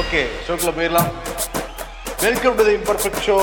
Okay 0.00 0.20
ஷோக்கில் 0.46 0.74
போயிடலாம். 0.76 1.08
Welcome 2.24 2.56
to 2.58 2.64
the 2.66 2.72
imperfect 2.78 3.22
show 3.26 3.36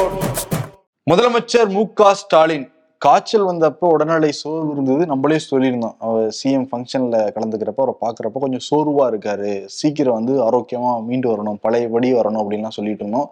முதலமைச்சர் 1.09 1.69
மு 1.75 1.81
க 1.99 2.11
ஸ்டாலின் 2.19 2.63
காய்ச்சல் 3.05 3.45
வந்தப்போ 3.49 3.87
உடல்நிலை 3.95 4.29
சோர்வு 4.41 4.69
இருந்தது. 4.75 5.03
நம்மளே 5.11 5.39
சொல்லியிருந்தோம். 5.49 5.95
அவர் 6.05 6.27
சிஎம் 6.37 6.67
ஃபங்க்ஷனில் 6.69 7.17
கலந்துக்கிறப்ப 7.35 7.83
அவரை 7.85 7.95
பார்க்குறப்ப 8.03 8.43
கொஞ்சம் 8.45 8.65
சோர்வாக 8.69 9.09
இருக்காரு. 9.11 9.51
சீக்கிரம் 9.79 10.17
வந்து 10.19 10.35
ஆரோக்கியமாக 10.47 11.03
மீண்டு 11.09 11.29
வரணும் 11.33 11.59
பழையபடி 11.65 12.11
வரணும் 12.19 12.41
அப்படின்லாம் 12.43 12.77
சொல்லிட்டு 12.79 13.05
இருந்தோம். 13.05 13.29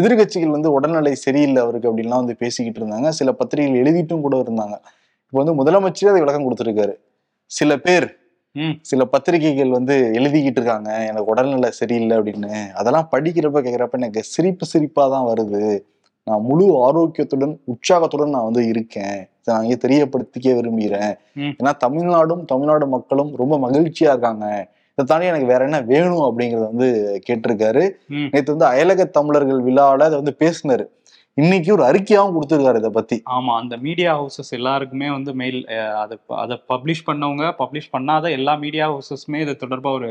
எதிர்கட்சிகள் 0.00 0.56
வந்து 0.56 0.72
உடல்நிலை 0.78 1.14
சரியில்லை 1.26 1.62
அவருக்கு 1.66 1.90
அப்படின்லாம் 1.92 2.22
வந்து 2.24 2.40
பேசிக்கிட்டு 2.44 2.80
இருந்தாங்க. 2.82 3.10
சில 3.20 3.32
பத்திரிகைகள் 3.40 3.82
எழுதிட்டும் 3.84 4.26
கூட 4.26 4.36
இருந்தாங்க. 4.46 4.76
இப்போ 5.26 5.38
வந்து 5.42 5.56
முதலமைச்சரே 5.62 6.12
அதை 6.14 6.22
விளக்கம் 6.26 6.46
கொடுத்துருக்காரு. 6.48 6.96
சில 7.58 7.76
பேர் 7.86 8.08
சில 8.82 9.04
பத்திரிகைகள் 9.04 9.70
வந்து 9.70 9.94
எழுதிக்கிட்டு 10.18 10.60
இருக்காங்க. 10.60 10.90
எனக்கு 11.06 11.30
உடல்நிலை 11.30 11.70
சரியில்லை 11.70 12.18
அப்படின்னு. 12.18 12.72
அதெல்லாம் 12.74 13.08
படிக்கிறப்ப 13.12 13.62
கேட்குறப்ப 13.66 13.92
எனக்கு 13.92 14.22
சிரிப்பு 14.22 14.66
சிரிப்பா 14.66 15.08
தான் 15.08 15.26
வருது. 15.26 15.62
நான் 16.26 16.42
முழு 16.42 16.66
ஆரோக்கியத்துடன் 16.86 17.58
உற்சாகத்துடன் 17.64 18.30
நான் 18.30 18.44
வந்து 18.44 18.68
இருக்கேன். 18.68 19.16
இதை 19.40 19.54
நான் 19.54 19.64
இங்கே 19.64 19.78
தெரியப்படுத்திக்க 19.86 20.54
விரும்புகிறேன். 20.54 21.12
ஏன்னா 21.58 21.72
தமிழ்நாடும் 21.78 22.44
தமிழ்நாடு 22.44 22.86
மக்களும் 22.86 23.32
ரொம்ப 23.36 23.58
மகிழ்ச்சியா 23.58 24.10
இருக்காங்க. 24.10 24.46
இதை 24.92 25.04
தாண்டி 25.06 25.26
எனக்கு 25.26 25.46
வேற 25.46 25.64
என்ன 25.64 25.80
வேணும் 25.80 26.26
அப்படிங்கறத 26.28 26.66
வந்து 26.72 26.88
கேட்டிருக்காரு. 27.28 27.82
நேற்று 28.32 28.56
வந்து 28.56 28.68
அயலக 28.72 29.10
தமிழர்கள் 29.10 29.60
விழாவில் 29.60 30.00
அதை 30.00 30.16
வந்து 30.22 30.36
பேசினாரு. 30.38 30.84
இன்னைக்கு 31.38 31.70
ஒரு 31.74 31.82
அறிக்கையாவும் 31.82 32.34
கொடுத்திருக்காரு 32.34 32.80
இதை 32.80 32.90
பத்தி. 32.96 33.16
ஆமா 33.36 33.52
அந்த 33.60 33.74
மீடியா 33.86 34.10
ஹவுசஸ் 34.18 34.52
எல்லாருக்குமே 34.58 35.08
வந்து 35.14 35.30
மெயில் 35.40 35.58
அதை 36.02 36.16
அதை 36.42 36.56
பப்ளிஷ் 36.72 37.02
பண்ணவங்க 37.08 37.44
பப்ளிஷ் 37.60 37.88
பண்ணாத 37.94 38.30
எல்லா 38.36 38.54
மீடியா 38.64 38.84
ஹவுசஸ்மே 38.92 39.38
இது 39.44 39.54
தொடர்பா 39.62 39.92
ஒரு 39.98 40.10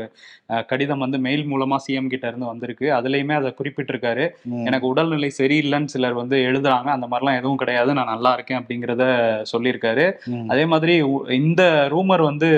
கடிதம் 0.72 1.04
வந்து 1.04 1.20
மெயில் 1.26 1.44
மூலமா 1.52 1.78
சிஎம் 1.86 2.12
கிட்ட 2.14 2.26
இருந்து 2.30 2.50
வந்திருக்கு. 2.50 2.86
அதுலயுமே 2.98 3.34
அதை 3.40 3.52
குறிப்பிட்டிருக்காரு. 3.60 4.26
எனக்கு 4.68 4.90
உடல்நிலை 4.92 5.30
சரியில்லைன்னு 5.38 5.94
சிலர் 5.94 6.20
வந்து 6.20 6.38
எழுதுறாங்க. 6.50 6.90
அந்த 6.96 7.08
மாதிரிலாம் 7.12 7.40
எதுவும் 7.40 7.60
கிடையாது. 7.64 7.96
நான் 8.00 8.12
நல்லா 8.14 8.32
இருக்கேன் 8.38 8.60
அப்படிங்கிறத 8.62 9.06
சொல்லியிருக்காரு. 9.54 10.06
அதே 10.52 10.66
மாதிரி 10.74 10.96
இந்த 11.40 11.62
ரூமர் 11.96 12.28
வந்து 12.30 12.50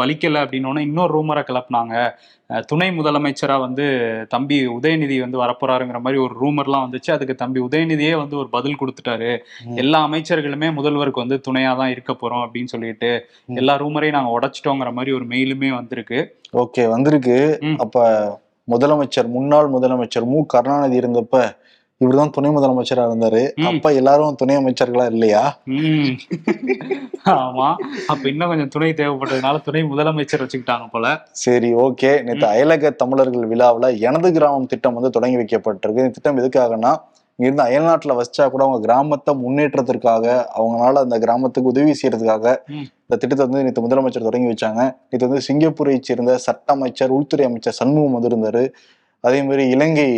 பலிக்கல 0.00 0.44
அப்படின்னோடனே 0.44 0.86
இன்னொரு 0.90 1.12
ரூமரை 1.18 1.44
கிளப்புனாங்க. 1.50 1.96
துணை 2.66 2.88
முதலமைச்சரா 2.98 3.60
வந்து 3.60 3.84
தம்பி 4.28 4.56
உதயநிதி 4.68 5.16
வந்து 5.20 5.38
வரப்போறாருங்கிற 5.42 5.98
மாதிரி 6.00 6.18
ஒரு 6.22 6.34
ரூமர்லாம் 6.42 6.84
வந்துச்சு 6.86 7.10
அதுக்கு 7.10 7.34
தம்பி 7.34 7.60
உதயநிதியே 7.60 8.16
வந்து 8.16 8.36
ஒரு 8.36 8.48
பதில் 8.48 8.78
கொடுத்துட்டாரு. 8.80 9.30
எல்லா 9.74 10.00
அமைச்சர்களுமே 10.08 10.68
முதல்வருக்கு 10.78 11.24
வந்து 11.24 11.40
துணையா 11.48 11.76
தான் 11.76 11.90
இருக்க 11.90 12.12
போறோம் 12.12 12.44
அப்படின்னு 12.46 12.72
சொல்லிட்டு. 12.74 13.10
எல்லா 13.54 13.76
ரூமரையும் 13.76 14.16
நாங்க 14.18 14.32
உடைச்சிட்டோங்கிற 14.38 14.92
மாதிரி 14.92 15.12
ஒரு 15.12 15.26
மெயிலுமே 15.26 15.70
வந்திருக்கு 15.74 16.20
ஓகே 16.52 16.88
வந்திருக்கு. 16.88 17.38
அப்ப 17.78 18.02
முதலமைச்சர் 18.68 19.28
முன்னாள் 19.28 19.70
முதலமைச்சர் 19.70 20.26
மு 20.32 20.38
கருணாநிதி 20.46 20.96
இருந்தப்ப 21.00 21.38
இவர்தான் 22.04 22.30
துணை 22.30 22.50
முதலமைச்சரா 22.50 23.04
இருந்தாரு. 23.08 23.42
அப்ப 23.68 23.92
எல்லாரும் 23.92 24.34
துணை 24.34 24.56
அமைச்சர்களா 24.56 25.06
இல்லையா? 25.12 25.42
ஆமா. 27.24 27.68
அப்ப 28.06 28.24
இன்னும் 28.32 28.48
கொஞ்சம் 28.48 28.68
துணை 28.68 28.90
தேவைப்பட்டதுனால 28.92 29.62
துணை 29.62 29.82
முதலமைச்சர் 29.84 30.44
வச்சுக்கிட்டாங்க 30.44 30.86
போல. 30.90 31.06
சரி 31.44 31.70
ஓகே. 31.86 32.12
நேற்று 32.22 32.46
அயலக 32.54 32.94
தமிழர்கள் 32.94 33.48
விழாவுல 33.48 33.90
எனது 33.98 34.30
கிராமம் 34.32 34.66
திட்டம் 34.66 34.94
வந்து 34.94 35.10
தொடங்கி 35.10 35.40
வைக்கப்பட்டிருக்கு. 35.40 36.04
இந்த 36.04 36.14
திட்டம் 36.18 36.40
எதுக்காகனா 36.42 36.94
இங்கிருந்து 37.36 37.64
அயல்நாட்டுல 37.68 38.14
வச்சா 38.18 38.44
கூட 38.50 38.62
அவங்க 38.64 38.80
கிராமத்தை 38.86 39.32
முன்னேற்றத்திற்காக 39.34 40.24
அவங்களால 40.58 41.00
அந்த 41.04 41.16
கிராமத்துக்கு 41.18 41.70
உதவி 41.70 41.94
செய்யறதுக்காக. 42.02 42.44
இந்த 43.04 43.16
திட்டத்தை 43.22 43.44
வந்து 43.46 43.62
நேற்று 43.62 43.86
முதலமைச்சர் 43.86 44.28
தொடங்கி 44.28 44.50
வச்சாங்க. 44.50 44.82
நேற்று 45.10 45.28
வந்து 45.28 45.46
சிங்கப்பூரை 45.48 45.94
சேர்ந்த 46.00 46.36
சட்ட 46.36 46.68
அமைச்சர் 46.72 47.10
உள்துறை 47.10 47.46
அமைச்சர் 47.46 47.78
சண்முகம் 47.80 48.14
வந்திருந்தாரு. 48.16 48.64
அதே 49.24 49.40
மாதிரி 49.42 49.64
இலங்கை 49.68 50.08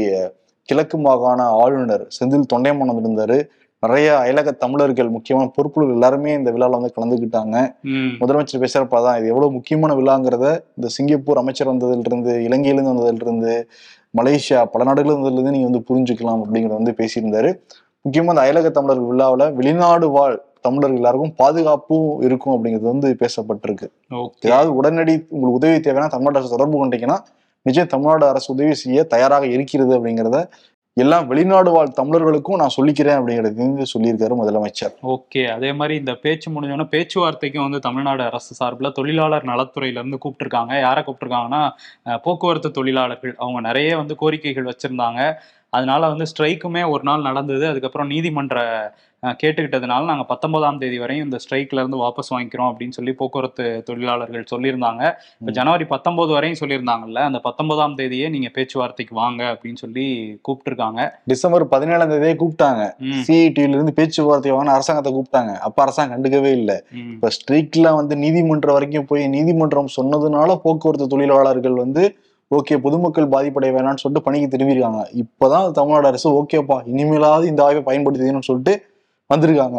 கிழக்கு 0.69 0.97
மாகாண 0.99 1.41
ஆளுநர் 1.62 2.04
செந்தில் 2.16 2.50
தொண்டைமான் 2.53 2.93
வந்திருந்தாரு 2.93 3.38
நிறைய 3.82 4.09
அயலக 4.21 4.53
தமிழர்கள் 4.62 5.10
முக்கியமான 5.15 5.47
பொறுப்புகள் 5.56 5.93
எல்லாருமே 5.97 6.31
இந்த 6.38 6.50
விழாவில் 6.54 6.77
வந்து 6.77 6.94
கலந்துக்கிட்டாங்க 6.94 7.56
உம் 7.91 8.15
முதலமைச்சர் 8.21 8.62
பேசுறப்ப 8.62 9.00
தான் 9.03 9.19
இது 9.19 9.27
எவ்வளவு 9.32 9.54
முக்கியமான 9.56 9.94
விழாங்கிறத 9.99 10.47
இந்த 10.78 10.88
சிங்கப்பூர் 10.97 11.41
அமைச்சர் 11.43 11.71
வந்ததுல 11.72 12.06
இருந்து 12.06 12.34
இலங்கையிலிருந்து 12.47 12.93
வந்ததுல 12.93 13.27
இருந்து 13.27 13.54
மலேசியா 14.15 14.60
பல 14.75 14.84
நாடுகள் 14.88 15.16
வந்ததுல 15.16 15.38
இருந்து 15.38 15.54
நீங்க 15.56 15.69
வந்து 15.71 15.84
புரிஞ்சுக்கலாம் 15.88 16.43
அப்படிங்கறத 16.44 16.78
வந்து 16.81 16.94
பேசியிருந்தாரு. 17.00 17.50
முக்கியமா 18.04 18.33
இந்த 18.34 18.43
அயலக 18.44 18.71
தமிழர்கள் 18.71 19.10
விழாவுல 19.12 19.47
வெளிநாடு 19.59 20.09
வாழ் 20.16 20.37
தமிழர்கள் 20.66 21.00
எல்லாருக்கும் 21.00 21.34
பாதுகாப்பும் 21.41 22.09
இருக்கும் 22.27 22.54
அப்படிங்கிறது 22.54 22.88
வந்து 22.93 23.09
பேசப்பட்டிருக்கு. 23.22 23.87
ஏதாவது 24.47 24.71
உடனடி 24.78 25.15
உங்களுக்கு 25.34 25.59
உதவி 25.60 25.81
தேவைன்னா 25.87 26.10
தமிழ்நாடு 26.15 26.38
அரசு 26.41 26.54
தொடர்பு 26.54 26.77
கொண்டீங்கன்னா 26.81 27.19
நிச்சயம் 27.66 27.93
தமிழ்நாடு 27.94 28.27
அரசு 28.28 28.49
உதவி 28.54 28.75
செய்ய 28.84 29.04
தயாராக 29.15 29.44
இருக்கிறது 29.56 29.93
அப்படிங்கிறத 29.97 30.41
எல்லாம் 30.97 31.27
வெளிநாடு 31.27 31.71
வாழ் 31.71 31.97
தமிழர்களுக்கும் 31.97 32.60
நான் 32.60 32.75
சொல்லிக்கிறேன் 32.77 33.19
அப்படிங்கிறது 33.21 33.87
சொல்லியிருக்காரு 33.93 34.34
முதலமைச்சர். 34.41 34.94
ஓகே 35.15 35.43
அதே 35.54 35.71
மாதிரி 35.72 35.94
இந்த 35.99 36.12
பேச்சு 36.15 36.47
முடிஞ்சோன்னா 36.50 36.87
பேச்சுவார்த்தைக்கும் 36.94 37.66
வந்து 37.66 37.78
தமிழ்நாடு 37.78 38.22
அரசு 38.22 38.54
சார்பில் 38.54 38.97
தொழிலாளர் 38.99 39.44
நலத்துறையில 39.44 40.00
இருந்து 40.00 40.19
கூப்பிட்டுருக்காங்க. 40.25 40.81
யாரை 40.81 41.03
கூப்பிட்டுருக்காங்கன்னா 41.06 41.62
போக்குவரத்து 42.22 42.71
தொழிலாளர்கள். 42.71 43.34
அவங்க 43.38 43.60
நிறைய 43.60 43.91
வந்து 43.97 44.16
கோரிக்கைகள் 44.22 44.71
வச்சிருந்தாங்க. 44.71 45.21
அதனால 45.77 46.09
வந்து 46.12 46.27
ஸ்ட்ரைக்குமே 46.33 46.83
ஒரு 46.91 47.03
நாள் 47.03 47.28
நடந்தது. 47.28 47.65
அதுக்கப்புறம் 47.66 48.10
நீதிமன்ற 48.15 48.59
கேட்டுக்கிட்டதுனால 49.42 50.04
நாங்கள் 50.04 50.26
பத்தொன்பதாம் 50.28 50.78
தேதி 50.78 50.98
வரையும் 50.98 51.25
இந்த 51.25 51.37
ஸ்ட்ரைக்ல 51.37 51.72
இருந்து 51.72 51.97
வாபஸ் 51.97 52.34
வாங்கிக்கிறோம் 52.34 52.72
அப்படின்னு 52.72 52.91
சொல்லி 52.91 53.12
போக்குவரத்து 53.12 53.82
தொழிலாளர்கள் 53.82 54.44
சொல்லியிருந்தாங்க. 54.54 55.14
இப்போ. 55.38 55.53
ஜனவரி 55.53 55.84
பத்தொன்பது 55.84 56.32
வரையும் 56.32 56.59
சொல்லியிருந்தாங்கல்ல 56.60 57.19
அந்த 57.19 57.38
பத்தொன்பதாம் 57.38 57.97
தேதியே 57.97 58.31
நீங்க 58.31 58.48
பேச்சுவார்த்தைக்கு 58.48 59.15
வாங்க 59.15 59.44
அப்படின்னு 59.44 59.75
சொல்லி 59.75 60.38
கூப்பிட்டுருக்காங்க. 60.48 61.10
டிசம்பர் 61.25 61.69
பதினேழாம் 61.69 62.10
தேதியே 62.10 62.36
கூப்பிட்டாங்க. 62.36 62.91
சிஐடியில 63.26 63.69
இருந்து 63.69 63.92
பேச்சுவார்த்தை 63.92 64.53
வாங்க 64.53 64.72
அரசாங்கத்தை 64.72 65.12
கூப்பிட்டாங்க. 65.15 65.56
அப்ப 65.59 65.82
அரசாங்கம் 65.82 66.25
கண்டுக்கவே 66.25 66.53
இல்லை. 66.53 66.82
இப்ப 67.12 67.28
ஸ்ட்ரீட்ல 67.28 67.94
வந்து 67.94 68.16
நீதிமன்றம் 68.16 68.72
வரைக்கும் 68.72 69.04
போய் 69.04 69.28
நீதிமன்றம் 69.28 69.88
சொன்னதுனால 70.00 70.56
போக்குவரத்து 70.56 71.06
தொழிலாளர்கள் 71.06 71.72
வந்து 71.72 72.16
ஓகே 72.54 72.76
பொதுமக்கள் 72.76 73.28
பாதிப்படைய 73.28 73.72
வேணாம்னு 73.76 73.97
சொல்லிட்டு 73.97 74.22
பணிக்கு 74.22 74.56
திரும்பியிருக்காங்க. 74.56 75.22
இப்பதான் 75.22 75.70
தமிழ்நாடு 75.70 76.06
அரசு 76.06 76.42
ஓகேப்பா 76.42 76.81
இனிமேலாவது 76.94 77.44
இந்த 77.44 77.65
ஆய்வை 77.65 77.97
பயன்படுத்திக்கணும்னு 77.97 78.41
சொல்லிட்டு 78.41 78.86
வந்திருக்காங்க? 79.31 79.78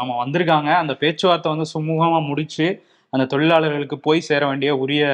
ஆமா 0.00 0.14
வந்திருக்காங்க. 0.24 0.70
அந்த 0.74 0.94
பேச்சுவார்த்தை 0.94 1.52
வந்து 1.56 1.70
சுமூகமா 1.74 2.26
முடிச்சு 2.26 2.66
அந்த 3.12 3.26
தொழிலாளர்களுக்கு 3.26 3.98
போய் 3.98 4.20
சேர 4.20 4.46
வேண்டிய 4.46 4.76
உரிய 4.76 5.04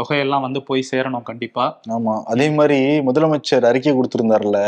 தொகையெல்லாம் 0.00 0.40
வந்து 0.40 0.62
போய் 0.62 0.88
சேரணும் 0.90 1.22
கண்டிப்பா. 1.22 1.64
ஆமா. 1.88 2.14
அதே 2.24 2.50
மாதிரி 2.50 2.78
முதலமைச்சர் 3.00 3.62
அறிக்கை 3.62 3.92
கொடுத்திருந்தாருல. 3.92 4.60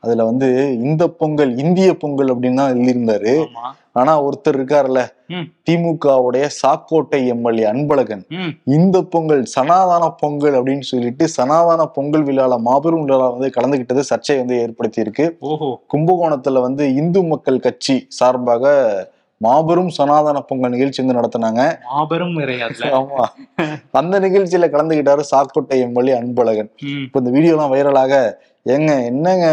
அதுல 0.00 0.24
வந்து 0.24 0.48
இந்த 0.78 1.08
பொங்கல் 1.08 1.58
இந்திய 1.58 1.94
பொங்கல் 1.94 2.34
அப்படின்னு 2.34 2.54
தான் 2.54 2.74
எழுதியிருந்தாரு 2.74 3.34
ஆனா 3.94 4.12
ஒருத்தர் 4.24 4.56
இருக்காருல்ல. 4.56 5.00
திமுகவுடைய 5.64 6.44
சாக்கோட்டை 6.58 7.20
எம்எல்ஏ 7.32 7.64
அன்பழகன். 7.70 8.22
இந்த 8.74 8.96
பொங்கல் 9.12 9.42
சனாதன 9.54 10.04
பொங்கல் 10.20 10.56
அப்படின்னு 10.58 10.86
சொல்லிட்டு 10.88 11.24
சனாதன 11.36 11.86
பொங்கல் 11.96 12.24
விழால 12.24 12.58
மாபெரும் 12.66 13.04
விழால 13.04 13.28
வந்து 13.34 13.50
கலந்துகிட்டது 13.56 14.02
சர்ச்சை 14.10 14.36
வந்து 14.40 14.56
ஏற்படுத்தி 14.64 15.00
இருக்கு 15.00 15.26
கும்பகோணத்துல 15.90 16.60
வந்து 16.60 16.86
இந்து 16.94 17.22
மக்கள் 17.32 17.64
கட்சி 17.66 17.96
சார்பாக 18.18 18.72
மாபெரும் 19.40 19.90
சனாதன 19.90 20.38
பொங்கல் 20.42 20.74
நிகழ்ச்சி 20.74 21.00
வந்து 21.02 21.16
நடத்தினாங்க. 21.16 21.62
மாபெரும் 21.90 22.34
ஆமா. 22.98 23.24
அந்த 23.94 24.20
நிகழ்ச்சியில 24.20 24.68
கலந்துகிட்டாரு 24.74 25.22
சாக்கோட்டை 25.30 25.78
எம்எல்ஏ 25.86 26.14
அன்பழகன். 26.20 26.70
இப்ப 27.04 27.20
இந்த 27.22 27.30
வீடியோ 27.30 27.54
எல்லாம் 27.54 27.74
வைரலாக 27.74 28.12
ஏங்க 28.66 28.92
என்னங்க? 29.08 29.46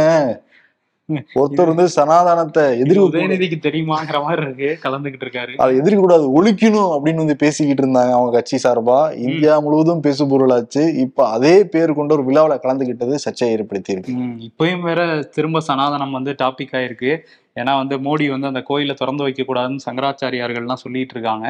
ஒருத்தர் 1.39 1.71
வந்து 1.71 1.87
சனாதனத்தை 1.89 2.63
எதிர்க்க 2.79 3.07
உதயநிதிக்கு 3.09 3.57
தெரியுமாங்கிற 3.67 4.21
மாதிரி 4.23 4.41
இருக்கு. 4.41 4.69
கலந்துகிட்டு 4.85 5.25
இருக்காரு. 5.27 5.53
அதை 5.57 5.77
எதிர்க்க 5.77 6.01
கூடாது 6.01 6.25
ஒழிக்கணும் 6.37 6.91
அப்படின்னு 6.95 7.23
வந்து 7.23 7.35
பேசிக்கிட்டு 7.35 7.85
இருந்தாங்க 7.85 8.13
அவங்க 8.17 8.31
கட்சி 8.31 8.59
சார்பா. 8.63 8.99
இந்தியா 9.27 9.59
முழுவதும் 9.59 9.99
பேசு 9.99 10.25
பொருளாச்சு. 10.25 10.83
இப்ப 11.05 11.27
அதே 11.29 11.55
பேர் 11.65 11.93
கொண்ட 11.93 12.13
ஒரு 12.13 12.25
விழாவில 12.29 12.57
கலந்துகிட்டது 12.63 13.21
சர்ச்சையை 13.25 13.57
ஏற்படுத்தி 13.57 13.91
இருக்கு 13.91 14.15
இப்பயும் 14.49 14.81
வேற 14.81 15.01
திரும்ப 15.37 15.61
சனாதனம் 15.67 16.17
வந்து 16.17 16.35
டாபிக் 16.43 16.75
ஆயிருக்கு. 16.79 17.13
ஏன்னா 17.59 17.71
வந்து 17.77 17.95
மோடி 17.99 18.25
வந்து 18.29 18.47
அந்த 18.47 18.61
கோயிலை 18.61 18.93
திறந்து 18.95 19.23
வைக்க 19.23 19.41
கூடாதுன்னு 19.47 19.85
சங்கராச்சாரியார்கள்லாம் 19.85 20.81
சொல்லிட்டு 20.83 21.13
இருக்காங்க. 21.15 21.47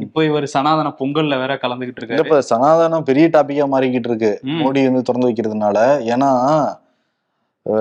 இப்போ 0.00 0.20
இவர் 0.24 0.46
சனாதன 0.46 0.92
பொங்கல்ல 1.00 1.38
வேற 1.38 1.54
கலந்துகிட்டு 1.62 2.00
இருக்காரு. 2.00 2.18
இல்லப்ப 2.18 2.38
சனாதனம் 2.50 3.08
பெரிய 3.10 3.26
டாபிக்கா 3.32 3.66
மாறிக்கிட்டு 3.74 4.10
இருக்கு. 4.10 4.30
மோடி 4.62 4.82
வந்து 4.88 5.02
திறந்து 5.02 5.28
வைக்கிறதுனால. 5.30 5.78
ஏன்னா 6.14 6.30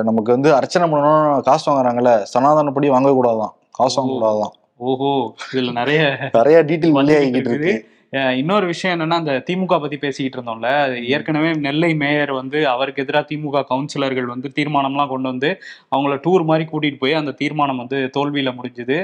நமக்கு 0.03 0.31
வந்து 0.31 0.55
அர்ச்சனை 0.55 0.85
பண்ணணும் 0.89 1.41
காசு 1.41 1.65
வாங்குறாங்கல்ல 1.69 2.11
சனாதனப்படி 2.33 2.89
வாங்க 2.89 3.11
கூடாதான் 3.11 3.53
காசு 3.71 3.97
வாங்க 3.99 4.13
கூடாதான் 4.15 4.53
ஓஹோ. 4.83 5.09
இதுல 5.51 5.71
நிறைய 5.71 6.01
நிறைய 6.33 6.57
டீட்டெயில் 6.63 6.95
மல்லி 6.95 7.13
ஆகிக்கிட்டு 7.17 7.51
இருக்கு. 7.51 7.73
இன்னொரு 8.13 8.65
விஷயம் 8.71 8.93
என்னன்னா 8.93 9.17
அந்த 9.21 9.33
திமுக 9.47 9.75
பத்தி 9.81 9.97
பேசிக்கிட்டு 9.97 10.37
இருந்தோம்ல 10.37 10.69
ஏற்கனவே 11.15 11.49
நெல்லை 11.65 11.89
மேயர் 12.01 12.31
வந்து 12.39 12.59
அவருக்கு 12.71 13.03
எதிராக 13.03 13.23
திமுக 13.29 13.61
கவுன்சிலர்கள் 13.69 14.27
வந்து 14.33 14.49
தீர்மானம்லாம் 14.57 15.11
கொண்டு 15.13 15.27
வந்து 15.31 15.49
அவங்கள 15.93 16.15
டூர் 16.25 16.43
மாதிரி 16.49 16.65
கூட்டிட்டு 16.71 16.99
போய் 17.03 17.15
அந்த 17.19 17.33
தீர்மானம் 17.41 17.79
வந்து 17.83 17.97
தோல்வியில 18.17 18.51
முடிஞ்சுது. 18.57 18.97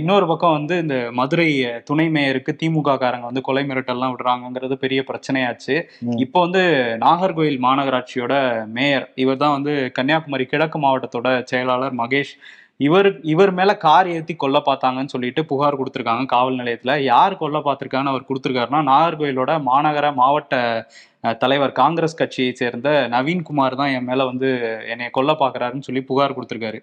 இன்னொரு 0.00 0.26
பக்கம் 0.30 0.54
வந்து 0.58 0.76
இந்த 0.84 0.98
மதுரை 1.20 1.48
துணை 1.90 2.06
மேயருக்கு 2.16 2.54
திமுக 2.62 2.94
காரங்க 3.02 3.28
வந்து 3.30 3.44
கொலை 3.48 3.64
மிரட்டல்லாம் 3.70 4.14
விடுறாங்கங்கிறது 4.14 4.76
பெரிய 4.84 5.02
பிரச்சனையாச்சு. 5.10 5.76
இப்போ 6.26 6.38
வந்து 6.46 6.62
நாகர்கோயில் 7.04 7.58
மாநகராட்சியோட 7.66 8.34
மேயர் 8.78 9.08
இவர் 9.24 9.42
தான் 9.42 9.56
வந்து 9.58 9.74
கன்னியாகுமரி 9.98 10.46
கிழக்கு 10.52 10.80
மாவட்டத்தோட 10.86 11.28
செயலாளர் 11.52 11.98
மகேஷ் 12.02 12.34
இவர் 12.80 13.08
இவர் 13.32 13.50
மேல 13.58 13.70
கார் 13.84 14.08
ஏத்தி 14.14 14.34
கொல்ல 14.36 14.58
பார்த்தாங்கன்னு 14.66 15.12
சொல்லிட்டு 15.12 15.42
புகார் 15.50 15.78
கொடுத்திருக்காங்க 15.80 16.24
காவல் 16.32 16.58
நிலையத்துல. 16.60 16.94
யார் 17.12 17.40
கொல்ல 17.42 17.58
பார்த்திருக்கான்னு 17.66 18.12
அவர் 18.12 18.28
கொடுத்திருக்காருன்னா 18.28 18.80
நாகர்கோயிலோட 18.92 19.52
மாநகர 19.68 20.06
மாவட்ட 20.22 20.56
தலைவர் 21.42 21.72
காங்கிரஸ் 21.78 22.16
கட்சியை 22.18 22.50
சேர்ந்த 22.58 22.88
நவீன்குமார் 23.14 23.76
தான் 23.78 23.92
என் 23.94 24.06
மேல 24.08 24.24
வந்து 24.30 24.48
என்னை 24.92 25.06
கொல்ல 25.16 25.32
பாக்குறாருன்னு 25.40 25.86
சொல்லி 25.86 26.02
புகார் 26.10 26.34
கொடுத்திருக்காரு. 26.36 26.78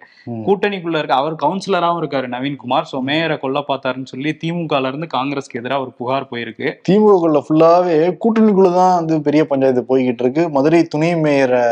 கூட்டணிக்குள்ள 0.46 1.00
இருக்க 1.00 1.14
அவர் 1.20 1.36
கவுன்சிலராகவும் 1.44 2.00
இருக்காரு 2.02 2.26
நவீன்குமார் 2.34 2.90
சோ 2.92 2.98
மேயரை 3.10 3.36
கொல்ல 3.44 3.60
பார்த்தாருன்னு 3.70 4.12
சொல்லி 4.12 4.32
திமுகல 4.42 4.90
இருந்து 4.92 5.08
காங்கிரஸ்க்கு 5.16 5.60
எதிராக 5.60 5.84
ஒரு 5.86 5.92
புகார் 6.00 6.28
போயிருக்கு. 6.32 6.66
திமுகக்குள்ள 6.88 7.40
ஃபுல்லாவே 7.46 7.96
கூட்டணிக்குள்ளதான் 8.24 8.98
வந்து 9.00 9.16
பெரிய 9.28 9.44
பஞ்சாயத்து 9.52 9.84
போய்கிட்டு 9.92 10.24
இருக்கு. 10.26 10.44
மதுரை 10.56 10.82
துணை 10.94 11.12
மேயரை 11.26 11.64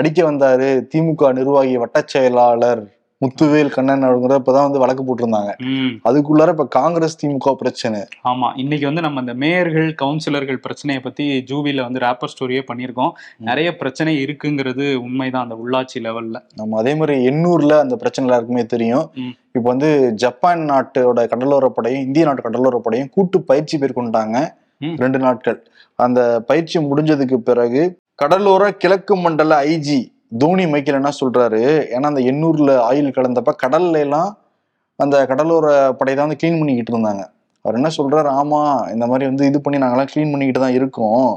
அடிக்க 0.00 0.20
வந்தாரு 0.30 0.68
திமுக 0.94 1.32
நிர்வாகி 1.40 1.74
வட்டச் 1.84 2.14
செயலாளர் 2.14 2.84
முத்துவேல் 3.24 3.70
கண்ணன் 3.74 4.02
அப்படிங்கிற 4.06 4.34
இப்பதான் 4.40 4.66
வந்து 4.66 4.80
வழக்கு 4.82 5.02
போட்டிருந்தாங்க. 5.04 5.52
அதுக்குள்ளார 6.08 6.48
இப்ப 6.54 6.66
காங்கிரஸ் 6.66 7.16
திமுக 7.20 7.52
பிரச்சனை. 7.54 8.00
ஆமா 8.30 8.48
இன்னைக்கு 8.62 8.86
வந்து 8.86 9.04
நம்ம 9.06 9.20
இந்த 9.20 9.34
மேயர்கள் 9.34 9.88
கவுன்சிலர்கள் 10.02 10.58
பிரச்சனையை 10.64 11.02
பத்தி 11.02 11.26
ஜூவில 11.50 11.84
வந்து 11.86 12.02
ரேப்பர் 12.04 12.32
ஸ்டோரியே 12.32 12.62
பண்ணியிருக்கோம். 12.70 13.12
நிறைய 13.48 13.76
பிரச்சனை 13.76 14.12
இருக்குங்கிறது 14.24 14.94
உண்மைதான் 14.94 15.44
அந்த 15.46 15.56
உள்ளாட்சி 15.62 16.00
லெவல்ல 16.06 16.36
நம்ம 16.54 16.78
அதே 16.78 16.94
மாதிரி 16.94 17.16
எண்ணூர்ல 17.30 17.78
அந்த 17.84 17.96
பிரச்சனை 17.96 18.28
எல்லாருக்குமே 18.28 18.64
தெரியும். 18.74 19.06
இப்போ 19.56 19.68
வந்து 19.72 19.90
ஜப்பான் 20.24 20.64
நாட்டோட 20.70 21.24
கடலோரப்படையும் 21.32 22.04
இந்திய 22.08 22.24
நாட்டு 22.26 22.48
கடலோரப்படையும் 22.48 23.12
கூட்டு 23.16 23.40
பயிற்சி 23.52 23.78
மேற்கொண்டாங்க. 23.78 24.38
ரெண்டு 25.02 25.18
நாட்கள். 25.18 25.58
அந்த 25.94 26.20
பயிற்சி 26.50 26.78
முடிஞ்சதுக்கு 26.90 27.36
பிறகு 27.48 27.82
கடலோர 28.22 28.64
கிழக்கு 28.82 29.14
மண்டல 29.16 29.64
ஐஜி 29.72 29.98
தோனி 30.32 30.66
மைக்கேல் 30.66 30.94
என்ன 30.94 31.12
சொல்றாரு? 31.20 31.62
ஏன்னா 31.94 32.06
அந்த 32.06 32.22
எண்ணூர்ல 32.30 32.70
ஆயில் 32.88 33.16
கலந்தப்ப 33.16 33.52
கடல்ல 33.62 33.98
எல்லாம் 33.98 34.30
அந்த 34.98 35.16
கடலோர 35.26 35.66
படை 35.92 36.12
தான் 36.14 36.26
வந்து 36.26 36.40
க்ளீன் 36.40 36.60
பண்ணிக்கிட்டு 36.60 36.92
இருந்தாங்க. 36.92 37.22
அவர் 37.64 37.74
என்ன 37.74 37.90
சொல்றாரு? 37.96 38.28
ஆமா 38.40 38.60
இந்த 38.92 39.04
மாதிரி 39.06 39.24
வந்து 39.26 39.46
இது 39.46 39.60
பண்ணி 39.60 39.78
நாங்கெல்லாம் 39.78 40.10
க்ளீன் 40.12 40.32
பண்ணிக்கிட்டு 40.32 40.60
தான் 40.60 40.76
இருக்கோம். 40.78 41.28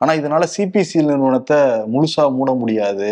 ஆனா 0.00 0.12
இதனால 0.12 0.44
சிபிசி 0.46 0.98
நிறுவனத்தை 1.02 1.58
முழுசா 1.92 2.24
மூட 2.30 2.50
முடியாது. 2.54 3.10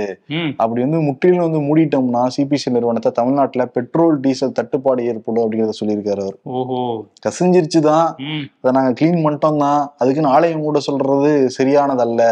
அப்படி 0.57 0.81
வந்து 0.83 0.99
முற்றிலும் 1.01 1.47
வந்து 1.47 1.61
மூடிட்டோம்னா 1.69 2.23
சிபிசி 2.29 2.71
நிறுவனத்தை 2.71 3.11
தமிழ்நாட்டுல 3.13 3.65
பெட்ரோல் 3.77 4.21
டீசல் 4.21 4.53
தட்டுப்பாடு 4.53 5.07
ஏற்படும் 5.11 5.45
அப்படிங்கிறத 5.45 5.77
சொல்லியிருக்காரு 5.79 6.23
அவர். 6.23 6.37
ஓஹோ. 6.53 6.81
கசிஞ்சிருச்சு 7.27 7.81
தான் 7.83 8.09
ம். 8.27 8.45
அதை 8.61 8.73
நாங்க 8.73 8.93
க்ளீன் 8.99 9.23
பண்ணிட்டோம் 9.25 9.63
தான் 9.65 9.81
அதுக்குன்னு 9.99 10.29
ஆலயம் 10.29 10.63
மூட 10.63 10.81
சொல்றது 10.81 11.31
சரியானதல்ல. 11.59 12.23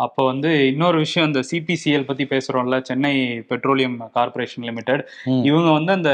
அப்போ 0.00 0.22
வந்து 0.28 0.50
இன்னொரு 0.70 0.98
விஷயம் 1.02 1.28
இந்த 1.28 1.40
சிபிசிஎல் 1.48 2.06
பத்தி 2.06 2.24
பேசுறோம்ல 2.26 2.76
சென்னை 2.82 3.12
பெட்ரோலியம் 3.50 3.96
கார்ப்பரேஷன் 4.14 4.66
லிமிடெட். 4.68 5.02
இவங்க 5.48 5.68
வந்து 5.76 5.92
அந்த 5.96 6.12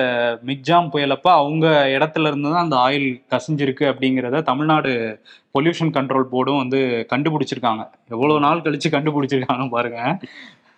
மிக்ஜாம் 0.48 0.88
புயலப்ப 0.92 1.28
அவங்க 1.40 1.66
இடத்துல 1.94 2.30
இருந்து 2.30 2.50
தான் 2.50 2.64
அந்த 2.64 2.78
ஆயில் 2.86 3.06
கசிஞ்சிருக்கு 3.34 3.84
அப்படிங்கிறத 3.90 4.42
தமிழ்நாடு 4.50 4.92
பொல்யூஷன் 5.54 5.92
கண்ட்ரோல் 5.96 6.30
போர்டும் 6.32 6.62
வந்து 6.62 6.80
கண்டுபிடிச்சிருக்காங்க. 7.12 7.82
எவ்வளவு 8.14 8.44
நாள் 8.46 8.64
கழிச்சு 8.66 8.90
கண்டுபிடிச்சிருக்காங்க 8.96 9.66
பாருங்க. 9.76 10.00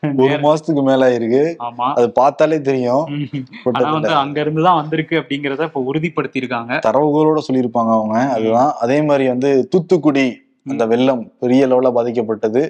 ஒரு 0.22 0.34
மாசத்துக்கு 0.42 0.82
மேல 0.88 1.04
இருக்கு 1.14 1.40
ஆமா. 1.64 1.86
அது 1.98 2.08
பார்த்தாலே 2.18 2.58
தெரியும். 2.68 3.04
ஆனா 3.76 3.88
வந்து 3.94 4.12
அங்க 4.20 4.38
இருந்து 4.40 4.62
தான் 4.66 4.78
வந்திருக்கு 4.80 5.16
அப்படிங்கறத 5.20 5.66
இப்ப 5.68 5.80
உறுதிப்படுத்தி 5.88 6.42
இருக்காங்க 6.42 6.74
தரவுகளோட 6.84 7.40
சொல்லியிருப்பாங்க 7.46 7.92
அவங்க. 7.96 8.18
அதுதான். 8.36 8.70
அதே 8.84 8.98
மாதிரி 9.08 9.26
வந்து 9.28 9.50
தூத்துக்குடி 9.72 10.26
அந்த 10.66 10.84
வெள்ளம் 10.92 11.24
பெரிய 11.42 11.62
லெவல்ல 11.70 11.90
பாதிக்கப்பட்டது. 11.96 12.62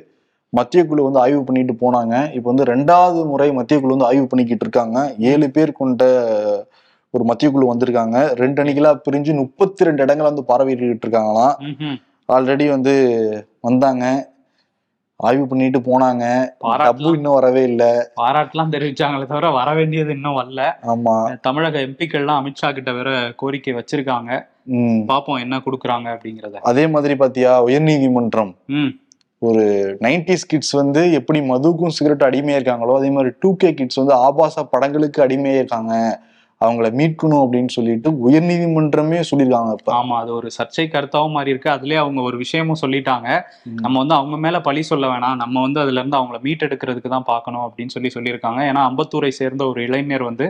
மத்திய 0.50 0.86
குழு 0.86 1.02
வந்து 1.02 1.20
ஆய்வு 1.20 1.44
பண்ணிட்டு 1.44 1.74
போனாங்க. 1.80 2.32
இப்போ 2.32 2.52
வந்து 2.52 2.64
ரெண்டாவது 2.74 3.26
முறை 3.26 3.52
மத்திய 3.52 3.80
குழு 3.80 3.94
வந்து 3.96 4.06
ஆய்வு 4.06 4.26
பண்ணிக்கிட்டு 4.26 4.64
இருக்காங்க. 4.66 5.14
ஏழு 5.18 5.50
பேர் 5.50 5.72
கொண்ட 5.72 6.04
ஒரு 7.10 7.24
மத்திய 7.24 7.50
குழு 7.52 7.74
வந்திருக்காங்க. 7.74 8.34
ரெண்டு 8.34 8.62
அணிகளா 8.62 8.90
பிரிஞ்சு 9.06 9.34
முப்பத்தி 9.34 9.84
ரெண்டு 9.84 10.02
இடங்களை 10.02 10.32
வந்து 10.32 10.44
பார்வையிட்டு 10.50 11.06
இருக்காங்களாம். 11.06 11.54
ஆல்ரெடி 12.28 12.68
வந்து 12.68 12.94
வந்தாங்க. 13.60 14.34
ஆய்வு 15.16 15.46
பண்ணிட்டு 15.46 15.78
போனாங்க. 15.78 16.24
டப்பு 16.64 17.14
இன்னும் 17.14 17.36
வரவே 17.38 17.62
இல்லை. 17.62 17.90
பாராட்டுலாம் 18.16 18.72
தெரிவிச்சாங்களே 18.74 19.26
தவிர 19.26 19.50
வர 19.50 19.74
வேண்டியது 19.74 20.10
இன்னும் 20.10 20.36
வரல. 20.36 20.64
ஆமா. 20.92 21.38
தமிழக 21.40 21.78
எம்பிக்கள்லாம் 21.78 22.40
அமித்ஷா 22.40 22.72
கிட்ட 22.72 22.92
வேற 22.92 23.32
கோரிக்கை 23.36 23.74
வச்சிருக்காங்க. 23.74 24.46
பாப்போம் 25.10 25.40
என்ன 25.40 25.56
கொடுக்குறாங்க 25.56 26.08
அப்படிங்கறத. 26.14 26.56
அதே 26.60 26.86
மாதிரி 26.86 27.16
பாத்தியா 27.16 27.64
உயர்நீதிமன்றம். 27.64 28.54
ஒரு 29.42 29.64
நைன்டிஸ் 30.04 30.46
கிட்ஸ் 30.46 30.72
வந்து 30.72 31.02
எப்படி 31.12 31.40
மதுக்கும் 31.50 31.94
சிகரெட் 31.96 32.24
அடிமையாக 32.28 32.60
இருக்காங்களோ 32.60 32.94
அதே 32.96 33.10
மாதிரி 33.10 33.30
டூ 33.42 33.50
கே 33.56 33.68
கிட்ஸ் 33.74 34.00
வந்து 34.02 34.14
ஆபாச 34.26 34.64
படங்களுக்கு 34.72 35.20
அடிமையாக 35.22 35.60
இருக்காங்க. 35.62 35.92
அவங்கள 36.60 36.86
மீட்கணும் 36.98 37.42
அப்படின்னு 37.42 37.72
சொல்லிட்டு 37.74 38.08
உயர்நீதிமன்றமே 38.26 39.18
சொல்லியிருக்காங்க 39.28 39.72
இப்ப. 39.76 39.90
ஆமா 39.98 40.14
அது 40.22 40.30
ஒரு 40.38 40.48
சர்ச்சை 40.56 40.84
கருத்தாவும் 40.94 41.34
மாறி 41.36 41.52
இருக்கு. 41.54 41.68
அதுலயே 41.74 41.98
அவங்க 42.04 42.20
ஒரு 42.28 42.36
விஷயமும் 42.42 42.80
சொல்லிட்டாங்க. 42.80 43.28
நம்ம 43.84 43.94
வந்து 44.02 44.16
அவங்க 44.20 44.36
மேல 44.44 44.58
பழி 44.68 44.82
சொல்ல 44.90 45.06
வேணாம். 45.12 45.36
நம்ம 45.42 45.60
வந்து 45.66 45.80
அதுல 45.84 46.00
இருந்து 46.00 46.18
அவங்கள 46.20 46.38
மீட்டெடுக்கிறதுக்கு 46.46 47.12
தான் 47.14 47.28
பார்க்கணும் 47.30 47.64
அப்படின்னு 47.66 47.94
சொல்லி 47.96 48.10
சொல்லியிருக்காங்க. 48.16 48.60
ஏன்னா 48.70 48.82
அம்பத்தூரை 48.90 49.30
சேர்ந்த 49.40 49.64
ஒரு 49.72 49.82
இளைஞர் 49.88 50.24
வந்து 50.30 50.48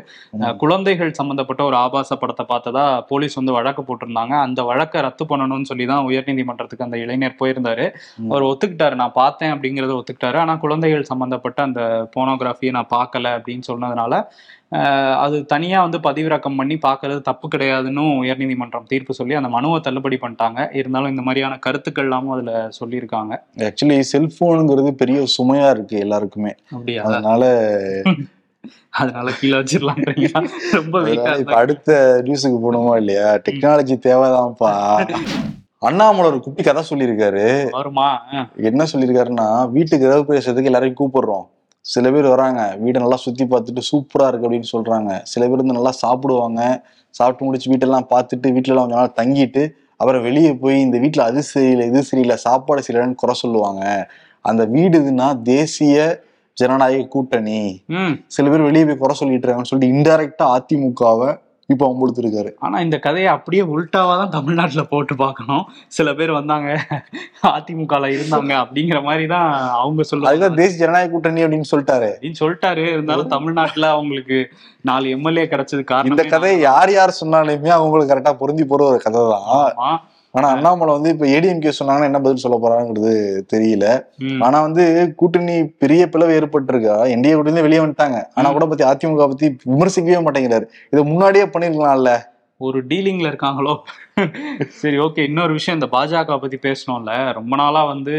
குழந்தைகள் 0.63 1.13
சம்பந்தப்பட்ட 1.21 1.63
ஒரு 1.71 1.79
ஆபாச 1.85 2.19
படத்தை 2.23 2.47
பார்த்ததா 2.53 2.87
போலீஸ் 3.13 3.39
வந்து 3.41 3.57
வழக்கு 3.59 3.85
போட்டிருந்தாங்க. 3.91 4.35
அந்த 4.47 4.61
வழக்கை 4.71 5.03
ரத்து 5.09 5.27
பண்ணணும்னு 5.33 5.71
சொல்லி 5.73 5.87
தான் 5.93 6.07
உயர்நீதிமன்றத்துக்கு 6.11 6.89
அந்த 6.89 6.99
இளைஞர் 7.05 7.39
போயிருந்தாரு. 7.43 7.87
அவர் 8.33 8.49
ஒத்துக்கிட்டாரு. 8.51 8.97
நான் 9.03 9.17
பார்த்தேன் 9.23 9.55
அப்படிங்கறத 9.57 9.95
ஒத்துக்கிட்டாரு. 10.01 10.39
ஆனா 10.45 10.57
குழந்தைகள் 10.65 11.11
சம்பந்தப்பட்ட 11.13 11.61
அந்த 11.69 11.83
போனோகிராஃபியை 12.17 12.75
நான் 12.79 12.93
பார்க்கல 12.99 13.37
அப்படின்னு 13.39 13.67
சொன்னதுனால 13.73 14.15
அது 15.17 15.45
தனியா 15.45 15.83
வந்து 15.83 15.99
பதிவிறக்கம் 15.99 16.57
பண்ணி 16.57 16.79
பார்க்கறது 16.87 17.21
தப்பு 17.21 17.49
கிடையாதுன்னு 17.49 18.03
உயர்நீதிமன்றம் 18.23 18.87
தீர்ப்பு 18.87 19.15
சொல்லி 19.15 19.35
அந்த 19.35 19.49
மனுவை 19.49 19.81
தள்ளுபடி 19.81 20.19
பண்ணிட்டாங்க. 20.21 20.77
இருந்தாலும் 20.77 21.11
இந்த 21.11 21.23
மாதிரியான 21.23 21.59
கருத்துக்கள் 21.59 22.05
எல்லாமும் 22.05 22.31
அதுல 22.31 22.69
சொல்லியிருக்காங்க. 22.81 23.37
ஆக்சுவலி 23.57 24.03
செல்போனுங்கிறது 24.13 24.91
பெரிய 24.91 25.25
சுமையா 25.39 25.71
இருக்கு 25.71 25.99
எல்லாருக்குமே. 25.99 26.55
அப்படியா? 26.71 27.03
அதனால 27.03 27.43
அதனால 28.91 29.31
கீழே 29.31 29.59
வச்சிடலான்றீங்களா 29.59 30.41
ரொம்ப 30.71 31.11
இப்ப 31.39 31.55
அடுத்த 31.55 32.23
நியூஸுக்கு 32.25 32.59
போகணுமா 32.65 32.97
இல்லையா? 32.97 33.35
டெக்னாலஜி 33.35 33.97
தேவைதான்ப்பா. 34.07 34.73
அண்ணாமலை 35.79 36.31
ஒரு 36.31 36.41
குட்டி 36.41 36.63
கதை 36.63 36.83
சொல்லியிருக்காரு. 36.91 37.71
வருமா? 37.71 38.23
என்ன 38.57 38.85
சொல்லியிருக்காருன்னா 38.93 39.71
வீட்டுக்கு 39.71 40.07
ஏதாவது 40.07 40.33
பேசுறதுக்கு 40.35 40.65
எல்லாரையும் 40.65 40.99
கூப்பிடுறோம். 40.99 41.47
சில 41.93 42.11
பேர் 42.15 42.27
வராங்க 42.33 42.61
வீடை 42.85 42.99
நல்லா 43.03 43.19
சுத்தி 43.25 43.45
பார்த்துட்டு 43.53 43.83
சூப்பரா 43.91 44.27
இருக்கு 44.31 44.47
அப்படின்னு 44.47 44.71
சொல்றாங்க. 44.75 45.11
சில 45.33 45.43
பேர் 45.49 45.63
வந்து 45.63 45.77
நல்லா 45.79 45.93
சாப்பிடுவாங்க. 46.03 46.61
சாப்பிட்டு 47.15 47.47
முடிச்சு 47.47 47.71
வீட்டெல்லாம் 47.73 48.09
பார்த்துட்டு 48.15 48.49
வீட்டுல 48.57 48.73
எல்லாம் 48.73 48.87
கொஞ்ச 48.87 48.99
நாள் 49.01 49.17
தங்கிட்டு 49.21 49.63
அப்புறம் 50.01 50.25
வெளியே 50.29 50.51
போய் 50.63 50.77
இந்த 50.87 50.97
வீட்டுல 51.05 51.23
அது 51.31 51.41
சரியில்லை 51.53 51.85
இது 51.91 52.01
சரியில்லை 52.11 52.37
சாப்பாடு 52.47 52.83
சரியில்லைன்னு 52.87 53.21
குறை 53.23 53.35
சொல்லுவாங்க. 53.43 53.83
அந்த 54.45 54.63
வீடு 54.75 54.95
இதுன்னா 55.03 55.29
தேசிய 55.53 55.97
ஜனநாயக 56.57 57.09
கூட்டணி. 57.15 57.61
சில 58.37 58.45
பேர் 58.53 58.69
வெளியே 58.69 58.85
போய் 58.89 59.03
குறை 59.03 59.15
சொல்லிட்டு 59.21 59.45
இருக்காங்கன்னு 59.45 59.71
சொல்லிட்டு 59.71 59.95
இன்டைரக்டா 59.97 60.47
அதிமுகவை 60.57 61.31
இப்ப 61.73 61.85
அம்புழுத்து 61.89 62.23
இருக்காரு 62.23 62.51
ஆனா 62.67 62.77
இந்த 62.85 62.97
கதையை 63.07 63.31
அப்படியே 63.33 63.63
உல்டாவா 63.73 64.13
தான் 64.21 64.33
தமிழ்நாட்டுல 64.37 64.83
போட்டு 64.93 65.15
பார்க்கணும். 65.17 65.65
சில 65.97 66.15
பேர் 66.19 66.33
வந்தாங்க 66.39 66.69
அதிமுகல 67.51 68.09
இருந்தாங்க 68.15 68.53
அப்படிங்கிற 68.63 68.99
மாதிரி 69.09 69.27
தான் 69.35 69.49
அவங்க 69.83 70.03
சொல்லுவாங்க. 70.11 70.33
அதுதான் 70.33 70.59
தேசிய 70.61 70.81
ஜனநாயக 70.83 71.11
கூட்டணி 71.15 71.45
அப்படின்னு 71.45 71.71
சொல்லிட்டாரு. 71.73 72.11
அப்படின்னு 72.15 72.41
சொல்லிட்டாரு. 72.43 72.85
இருந்தாலும் 72.95 73.33
தமிழ்நாட்டுல 73.37 73.91
அவங்களுக்கு 73.97 74.39
நாலு 74.91 75.09
எம்எல்ஏ 75.17 75.47
கிடைச்சது 75.55 75.83
இந்த 75.83 75.91
காரணம் 75.95 76.35
கதை 76.37 76.53
யார் 76.69 76.93
யார் 76.99 77.19
சொன்னாலுமே 77.23 77.73
அவங்களுக்கு 77.79 78.13
கரெக்டா 78.15 78.35
பொருந்தி 78.43 78.67
போற 78.73 78.85
ஒரு 78.93 79.01
கதை 79.07 79.25
தான் 79.35 79.99
ஆனா 80.31 80.49
அண்ணாமலை 80.49 80.93
வந்து 80.95 81.11
இப்ப 81.11 81.27
ஏடிஎம்கே 81.27 81.73
சொன்னாங்கன்னா 81.79 82.05
என்ன 82.05 82.21
பதில் 82.21 82.43
சொல்ல 82.43 82.57
போறாங்கிறது 82.63 83.13
தெரியல. 83.53 83.87
ஆனா 84.43 84.61
வந்து 84.61 85.15
கூட்டணி 85.17 85.67
பெரிய 85.67 86.09
பிளவு 86.09 86.33
ஏற்பட்டிருக்கா? 86.41 86.97
என்டிஏ 87.15 87.35
கூட்டணி 87.35 87.61
வெளியே 87.61 87.81
வந்துட்டாங்க. 87.81 88.19
ஆனா 88.35 88.51
கூட 88.51 88.67
பத்தி 88.67 88.85
அதிமுக 88.85 89.29
பத்தி 89.29 89.49
விமர்சிக்கவே 89.67 90.21
மாட்டேங்கிறாரு. 90.27 90.67
இதை 90.91 91.05
முன்னாடியே 91.05 91.45
பண்ணிருக்கலாம்ல. 91.45 92.13
ஒரு 92.67 92.79
டீலிங்ல 92.91 93.27
இருக்காங்களோ? 93.31 93.73
சரி 94.79 94.97
ஓகே 94.99 95.25
இன்னொரு 95.29 95.53
விஷயம் 95.57 95.77
இந்த 95.79 95.89
பாஜக 95.97 96.37
பத்தி 96.43 96.59
பேசணும்ல. 96.65 97.11
ரொம்ப 97.37 97.57
நாளா 97.61 97.83
வந்து 97.91 98.15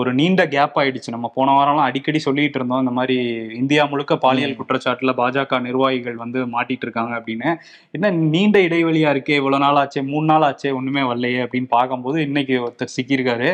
ஒரு 0.00 0.10
நீண்ட 0.18 0.42
கேப் 0.54 0.76
ஆயிடுச்சு. 0.80 1.14
நம்ம 1.14 1.26
போன 1.36 1.52
வாரம்லாம் 1.58 1.88
அடிக்கடி 1.90 2.20
சொல்லிட்டு 2.24 2.58
இருந்தோம் 2.58 2.82
இந்த 2.84 2.92
மாதிரி 2.98 3.16
இந்தியா 3.60 3.82
முழுக்க 3.92 4.16
பாலியல் 4.24 4.56
குற்றச்சாட்டுல 4.58 5.12
பாஜக 5.20 5.60
நிர்வாகிகள் 5.66 6.18
வந்து 6.22 6.40
மாட்டிட்டு 6.54 6.84
இருக்காங்க 6.86 7.14
அப்படின்னு. 7.18 7.52
என்ன 7.96 8.10
நீண்ட 8.34 8.58
இடைவெளியா 8.66 9.12
இருக்கே 9.14 9.38
இவ்வளவு 9.40 9.62
நாள் 9.64 9.80
ஆச்சே 9.82 10.02
மூணு 10.10 10.26
நாள் 10.32 10.46
ஆச்சே 10.48 10.72
ஒண்ணுமே 10.80 11.04
வரலையே 11.10 11.40
அப்படின்னு 11.44 11.70
பார்க்கும்போது 11.76 12.18
இன்னைக்கு 12.28 12.56
ஒருத்தர் 12.66 12.94
சிக்கியிருக்காரு. 12.96 13.48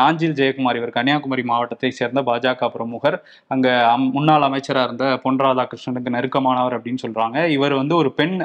நாஞ்சில் 0.00 0.36
ஜெயக்குமார் 0.40 0.80
இவர் 0.80 0.96
கன்னியாகுமரி 0.96 1.44
மாவட்டத்தை 1.52 1.90
சேர்ந்த 2.00 2.22
பாஜக 2.30 2.70
பிரமுகர். 2.74 3.18
அங்க 3.54 3.68
முன்னாள் 4.16 4.48
அமைச்சரா 4.48 4.84
இருந்த 4.88 5.06
பொன் 5.26 5.40
ராதாகிருஷ்ணனுக்கு 5.46 6.14
நெருக்கமானவர் 6.16 6.76
அப்படின்னு 6.78 7.04
சொல்றாங்க. 7.06 7.38
இவர் 7.58 7.76
வந்து 7.80 7.96
ஒரு 8.02 8.12
பெண் 8.20 8.36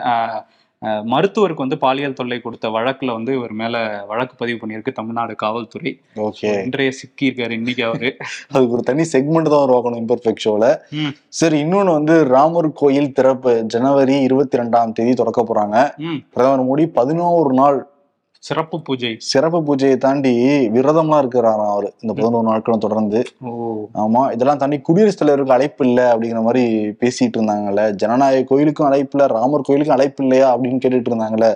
மருத்துவருக்கு 1.04 1.56
வந்து 1.56 1.77
பாலியல் 1.77 2.13
தொல்லை 2.13 2.42
கொடுத்த 2.42 2.70
வழக்குல 2.70 3.06
வந்து 3.06 3.34
இவர் 3.34 3.51
மேல 3.51 4.04
வழக்கு 4.08 4.36
பதிவு 4.38 4.68
பண்ணியிருக்கு 4.68 4.92
தமிழ்நாடு 4.92 5.36
காவல்துறை. 5.36 6.00
ஓகே. 6.15 6.63
இன்றைய 6.63 6.92
சிக்கி 6.92 7.30
இருக்காரு 7.30 7.51
இன்னைக்கு 7.51 7.84
அவரு. 7.84 8.18
அதுக்கு 8.51 8.74
ஒரு 8.74 8.84
தனி 8.84 9.01
செக்மெண்ட் 9.13 9.50
தான் 9.50 9.70
உருவாக்கணும் 9.70 10.01
இம்பர்ஃபெக்ட் 10.06 10.46
ஷோல. 10.46 10.75
சரி 11.27 11.63
இன்னொன்னு 11.63 11.92
வந்து 11.92 12.24
ராமர் 12.24 12.74
கோயில் 12.74 13.13
திறப்பு 13.13 13.63
ஜனவரி 13.68 14.22
இருபத்தி 14.22 14.58
ரெண்டாம் 14.58 14.92
தேதி 14.92 15.13
திறக்க 15.13 15.44
போறாங்க. 15.44 15.77
பிரதமர் 16.30 16.68
மோடி 16.70 16.88
பதினோரு 16.94 17.54
நாள் 17.54 17.94
சிறப்பு 18.48 18.78
பூஜை. 18.88 19.12
சிறப்பு 19.30 19.60
பூஜையை 19.68 19.98
தாண்டி 20.06 20.32
விரதம்லாம் 20.75 21.22
இருக்கிறாராம் 21.24 21.70
அவரு. 21.74 21.90
இந்த 22.04 22.12
பதினோரு 22.18 22.46
நாட்களும் 22.50 22.84
தொடர்ந்து. 22.86 23.20
ஆமா 24.04 24.22
இதெல்லாம் 24.34 24.60
தாண்டி 24.62 24.78
குடியரசுத் 24.88 25.22
தலைவருக்கு 25.22 25.56
அழைப்பு 25.56 25.84
இல்லை 25.88 26.06
அப்படிங்கிற 26.12 26.42
மாதிரி 26.48 26.64
பேசிட்டு 27.02 27.38
இருந்தாங்கல்ல. 27.38 27.84
ஜனநாயக 28.02 28.46
கோயிலுக்கும் 28.52 28.88
அழைப்பு 28.90 29.16
இல்லை 29.18 29.28
ராமர் 29.38 29.66
கோயிலுக்கும் 29.70 29.98
அழைப்பு 29.98 30.24
இல்லையா 30.25 30.48
அப்படின்னு 30.56 30.82
கேட்டுட்டு 30.84 31.12
இருந்தாங்கல்ல. 31.12 31.50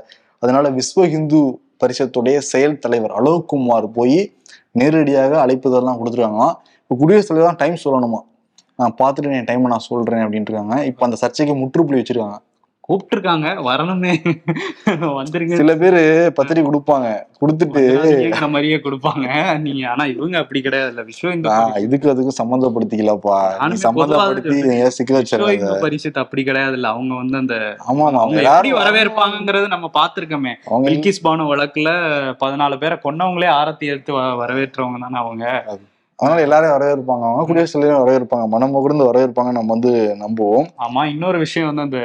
அதனால 0.43 0.71
விஸ்வ 0.79 1.07
இந்து 1.17 1.41
பரிஷத்துடைய 1.83 2.37
செயல் 2.53 2.81
தலைவர் 2.85 3.15
அலோக் 3.19 3.47
குமார் 3.51 3.87
போய் 3.99 4.19
நேரடியாக 4.79 5.33
அழைப்புதெல்லாம் 5.45 5.99
கொடுத்துருக்காங்களாம் 5.99 6.55
இப்போ 6.81 6.95
குடியரசுத் 7.01 7.31
தலைவர் 7.31 7.51
தான் 7.51 7.61
டைம் 7.63 7.83
சொல்லணுமா? 7.85 8.19
நான் 8.81 8.95
பார்த்துட்டு 9.01 9.37
என் 9.39 9.49
டைமை 9.49 9.69
நான் 9.73 9.87
சொல்றேன் 9.91 10.23
அப்படின்ட்டு 10.25 10.51
இருக்காங்க. 10.51 10.75
இப்போ 10.89 11.03
அந்த 11.05 11.17
சர்ச்சைக்கு 11.21 11.55
முற்றுப்புள்ளி 11.61 12.01
வச்சிருக்காங்க. 12.01 12.37
கூப்பிட்டுருக்காங்க 12.89 13.47
வரணுமே 13.67 14.13
வந்துருங்க. 15.17 15.57
சில 15.61 15.73
பேரு 15.81 16.01
பத்திரிக்கை 16.37 16.67
கொடுப்பாங்க. 16.69 17.07
கொடுத்துட்டு 17.41 17.81
கேக்குற 18.21 18.47
மாதிரியே 18.53 18.77
கொடுப்பாங்க. 18.85 19.25
நீங்க 19.65 19.83
ஆனா 19.89 20.05
இவங்க 20.13 20.37
அப்படி 20.43 20.61
கிடையாது 20.61 20.91
இல்ல. 20.93 21.03
விஸ்வ 21.09 21.33
இந்து 21.35 21.51
இதுக்கு 21.85 22.11
அதுக்கும் 22.13 22.39
சம்மந்தப்படுத்திக்கலாப்பா 22.39 23.35
சம்மந்தப்படுத்தி 23.83 24.55
பொதுவா 24.55 24.79
ஏன் 24.79 24.95
சிக்க 24.97 25.11
விஸ்வ 25.11 25.19
வச்சிடாத. 25.19 25.51
இந்து 25.57 25.75
பரிஷத் 25.85 26.23
அப்படி 26.23 26.43
கிடையாது 26.43 26.75
இல்ல. 26.79 26.87
அவங்க 26.95 27.13
வந்து 27.15 27.37
அந்த 27.37 27.57
ஆமா 27.89 28.05
அவங்க 28.13 28.37
எப்படி 28.37 28.41
எல்லாரும் 28.43 28.79
வரவேற்பாங்கங்கிறது 28.81 29.67
நம்ம 29.75 29.91
பாத்திருக்கோமே 29.99 30.53
அவங்க 30.65 30.87
பில்கிஸ் 30.89 31.23
பானு 31.27 31.51
வழக்குல 31.51 31.91
பதினாலு 32.43 32.81
பேரை 32.83 32.97
கொன்னவங்களே 33.05 33.51
ஆரத்தி 33.59 33.87
எடுத்து 33.93 34.11
வரவேற்றவங்க 34.43 34.99
தானே 35.05 35.19
அவங்க. 35.23 35.45
அதனால 36.19 36.41
எல்லாரையும் 36.45 36.75
வரவேற்பாங்க. 36.75 37.23
அவங்க 37.27 37.43
குடியரசுத் 37.45 37.75
தலைவரும் 37.75 38.01
வரவேற்பாங்க. 38.03 38.45
மனம் 38.47 38.73
முகர்ந்து 38.75 39.09
வரவேற்பாங்க. 39.09 39.51
நம்ம 39.57 39.71
வந்து 39.75 39.91
நம்புவோம். 40.23 40.67
ஆமா 40.85 41.01
இன்னொரு 41.13 41.37
விஷயம் 41.37 41.69
வந்து 41.69 41.85
அந்த 41.87 41.99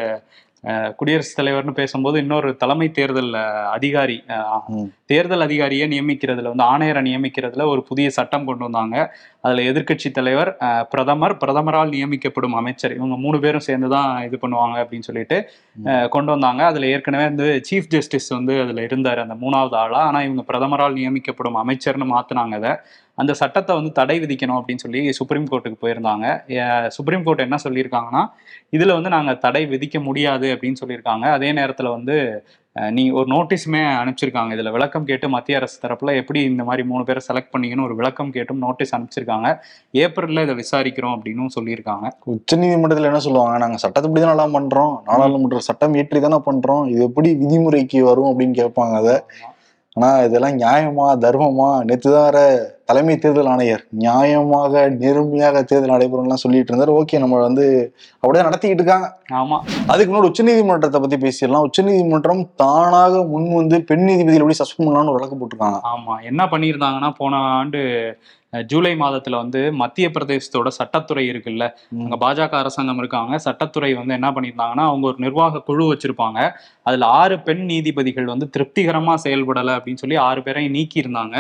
குடியரசுத் 0.99 1.39
தலைவர்னு 1.39 1.73
பேசும்போது 1.75 2.19
இன்னொரு 2.19 2.57
தலைமை 2.57 2.89
தேர்தல் 2.93 3.31
அதிகாரி. 3.73 4.17
தேர்தல் 5.07 5.41
அதிகாரியை 5.41 5.87
நியமிக்கிறதுல 5.89 6.51
வந்து 6.53 6.67
ஆணையரை 6.67 7.03
நியமிக்கிறதுல 7.03 7.67
ஒரு 7.69 7.83
புதிய 7.85 8.09
சட்டம் 8.11 8.45
கொண்டு 8.45 8.65
வந்தாங்க. 8.65 8.97
அதுல 9.45 9.63
எதிர்க்கட்சி 9.71 10.09
தலைவர் 10.13 10.51
அஹ், 10.67 10.85
பிரதமர் 10.91 11.35
பிரதமரால் 11.41 11.93
நியமிக்கப்படும் 11.93 12.55
அமைச்சர். 12.55 12.95
இவங்க 12.95 13.17
மூணு 13.19 13.41
பேரும் 13.41 13.67
சேர்ந்து 13.67 13.89
தான் 13.91 14.23
இது 14.25 14.39
பண்ணுவாங்க 14.43 14.77
அப்படின்னு 14.83 15.01
சொல்லிட்டு 15.03 15.39
அஹ், 15.87 16.09
கொண்டு 16.09 16.33
வந்தாங்க. 16.33 16.63
அதுல 16.65 16.87
ஏற்கனவே 16.89 17.25
வந்து 17.25 17.49
சீஃப் 17.69 17.91
ஜஸ்டிஸ் 17.91 18.31
வந்து 18.33 18.55
அதுல 18.63 18.83
இருந்தார் 18.83 19.25
அந்த 19.25 19.37
மூணாவது 19.41 19.77
ஆளா. 19.77 20.03
ஆனா 20.05 20.21
இவங்க 20.23 20.45
பிரதமரால் 20.49 20.99
நியமிக்கப்படும் 20.99 21.61
அமைச்சர்னு 21.63 22.09
மாத்துனாங்க 22.13 22.57
அதை. 22.57 22.73
அந்த 23.21 23.33
சட்டத்தை 23.41 23.73
வந்து 23.79 23.93
தடை 23.99 24.17
விதிக்கணும் 24.23 24.59
அப்படின்னு 24.59 24.85
சொல்லி 24.85 25.01
சுப்ரீம் 25.19 25.49
கோர்ட்டுக்கு 25.51 25.83
போயிருந்தாங்க. 25.85 26.27
சுப்ரீம் 26.97 27.25
கோர்ட் 27.27 27.47
என்ன 27.47 27.59
சொல்லியிருக்காங்கன்னா 27.65 28.25
இதுல 28.77 28.97
வந்து 28.99 29.15
நாங்க 29.17 29.33
தடை 29.47 29.63
விதிக்க 29.73 29.97
முடியாது 30.09 30.49
அப்படின்னு 30.55 30.81
சொல்லியிருக்காங்க. 30.83 31.27
அதே 31.39 31.51
நேரத்துல 31.61 31.91
வந்து 31.97 32.17
நீ 32.97 33.03
ஒரு 33.19 33.27
நோட்டீஸுமே 33.33 33.81
அனுப்பிச்சிருக்காங்க. 33.99 34.51
இதுல 34.57 34.71
விளக்கம் 34.77 35.07
கேட்டு 35.11 35.27
மத்திய 35.35 35.59
அரசு 35.59 35.77
தரப்புல 35.83 36.15
எப்படி 36.21 36.41
இந்த 36.53 36.63
மாதிரி 36.69 36.83
மூணு 36.93 37.03
பேரை 37.09 37.21
செலக்ட் 37.29 37.53
பண்ணிக்கணும் 37.53 37.87
ஒரு 37.89 37.97
விளக்கம் 38.01 38.33
கேட்டும் 38.37 38.63
நோட்டீஸ் 38.65 38.95
அனுப்பிச்சிருக்காங்க. 38.97 39.49
ஏப்ரல்ல 40.05 40.45
இதை 40.47 40.57
விசாரிக்கிறோம் 40.63 41.15
அப்படின்னும் 41.17 41.55
சொல்லியிருக்காங்க. 41.57 42.09
உச்ச 42.35 42.57
நீதிமன்றத்துல 42.63 43.11
என்ன 43.13 43.23
சொல்லுவாங்க 43.27 43.63
நாங்க 43.65 43.81
சட்டத்துப்படி 43.85 44.23
தான் 44.25 44.35
நல்லா 44.35 44.49
பண்றோம். 44.59 44.95
நாடாளுமன்ற 45.11 45.61
சட்டம் 45.71 45.97
இயற்றி 45.99 46.21
தானே 46.27 46.41
பண்றோம். 46.51 46.85
இது 46.95 47.03
எப்படி 47.11 47.31
விதிமுறைக்கு 47.45 48.01
வரும்? 48.11 48.31
அப்படின்னு 48.33 48.57
கேட்பாங்க 48.63 48.97
அதை. 49.03 49.17
ஆனா 49.97 50.19
இதெல்லாம் 50.19 50.59
நியாயமா 50.59 51.05
தர்மமா 51.25 51.99
வேற 52.03 52.73
தலைமை 52.85 53.17
தேர்தல் 53.17 53.47
ஆணையர் 53.47 53.85
நியாயமாக 53.99 54.97
நேர்மையாக 54.97 55.63
தேர்தல் 55.63 55.91
நடைபெறும்லாம் 55.91 56.43
சொல்லிட்டு 56.45 56.75
இருந்தாரு. 56.75 57.05
ஓகே 57.05 57.19
நம்ம 57.19 57.41
வந்து 57.41 57.95
அப்படியே 58.21 58.45
நடத்திக்கிட்டு 58.45 58.83
இருக்காங்க. 58.83 59.19
ஆமா. 59.33 59.61
அதுக்கு 59.87 60.13
முன்னாடி 60.15 60.33
உச்சநீதிமன்றத்தை 60.33 61.01
பத்தி 61.01 61.17
பேசிடலாம். 61.17 61.63
உச்சநீதிமன்றம் 61.63 62.51
தானாக 62.57 63.25
முன் 63.25 63.55
வந்து 63.55 63.83
பெண் 63.83 64.05
நீதிபதிகள் 64.05 64.49
எப்படி 64.49 64.59
சஸ்பெண்ட் 64.59 64.95
பண்ணலாம்னு 64.95 65.13
ஒரு 65.13 65.13
வழக்கு 65.13 65.37
போட்டிருக்காங்க. 65.37 65.81
ஆமா. 65.97 66.25
என்ன 66.25 66.45
பண்ணியிருந்தாங்கன்னா 66.45 67.15
போன 67.17 67.37
ஆண்டு 67.37 67.79
ஜூலை 68.63 68.93
மாதத்துல 69.03 69.39
வந்து 69.43 69.61
மத்திய 69.83 70.09
பிரதேசத்தோட 70.15 70.69
சட்டத்துறை 70.79 71.25
இருக்குல்ல 71.33 71.65
அங்க 72.05 72.17
பாஜக 72.25 72.57
அரசாங்கம் 72.63 73.01
இருக்காங்க. 73.03 73.35
சட்டத்துறை 73.47 73.91
வந்து 74.01 74.17
என்ன 74.19 74.31
பண்ணியிருந்தாங்கன்னா 74.31 74.87
அவங்க 74.91 75.07
ஒரு 75.11 75.19
நிர்வாக 75.19 75.63
குழு 75.69 75.85
வச்சிருப்பாங்க. 75.93 76.39
அதுல 76.83 77.07
ஆறு 77.07 77.37
பெண் 77.41 77.65
நீதிபதிகள் 77.73 78.33
வந்து 78.33 78.49
திருப்திகரமா 78.57 79.17
செயல்படலை 79.27 79.75
அப்படின்னு 79.79 80.03
சொல்லி 80.05 80.19
ஆறு 80.29 80.43
பேரையும் 80.43 80.77
நீக்கி 80.79 80.99
இருந்தாங்க 81.05 81.37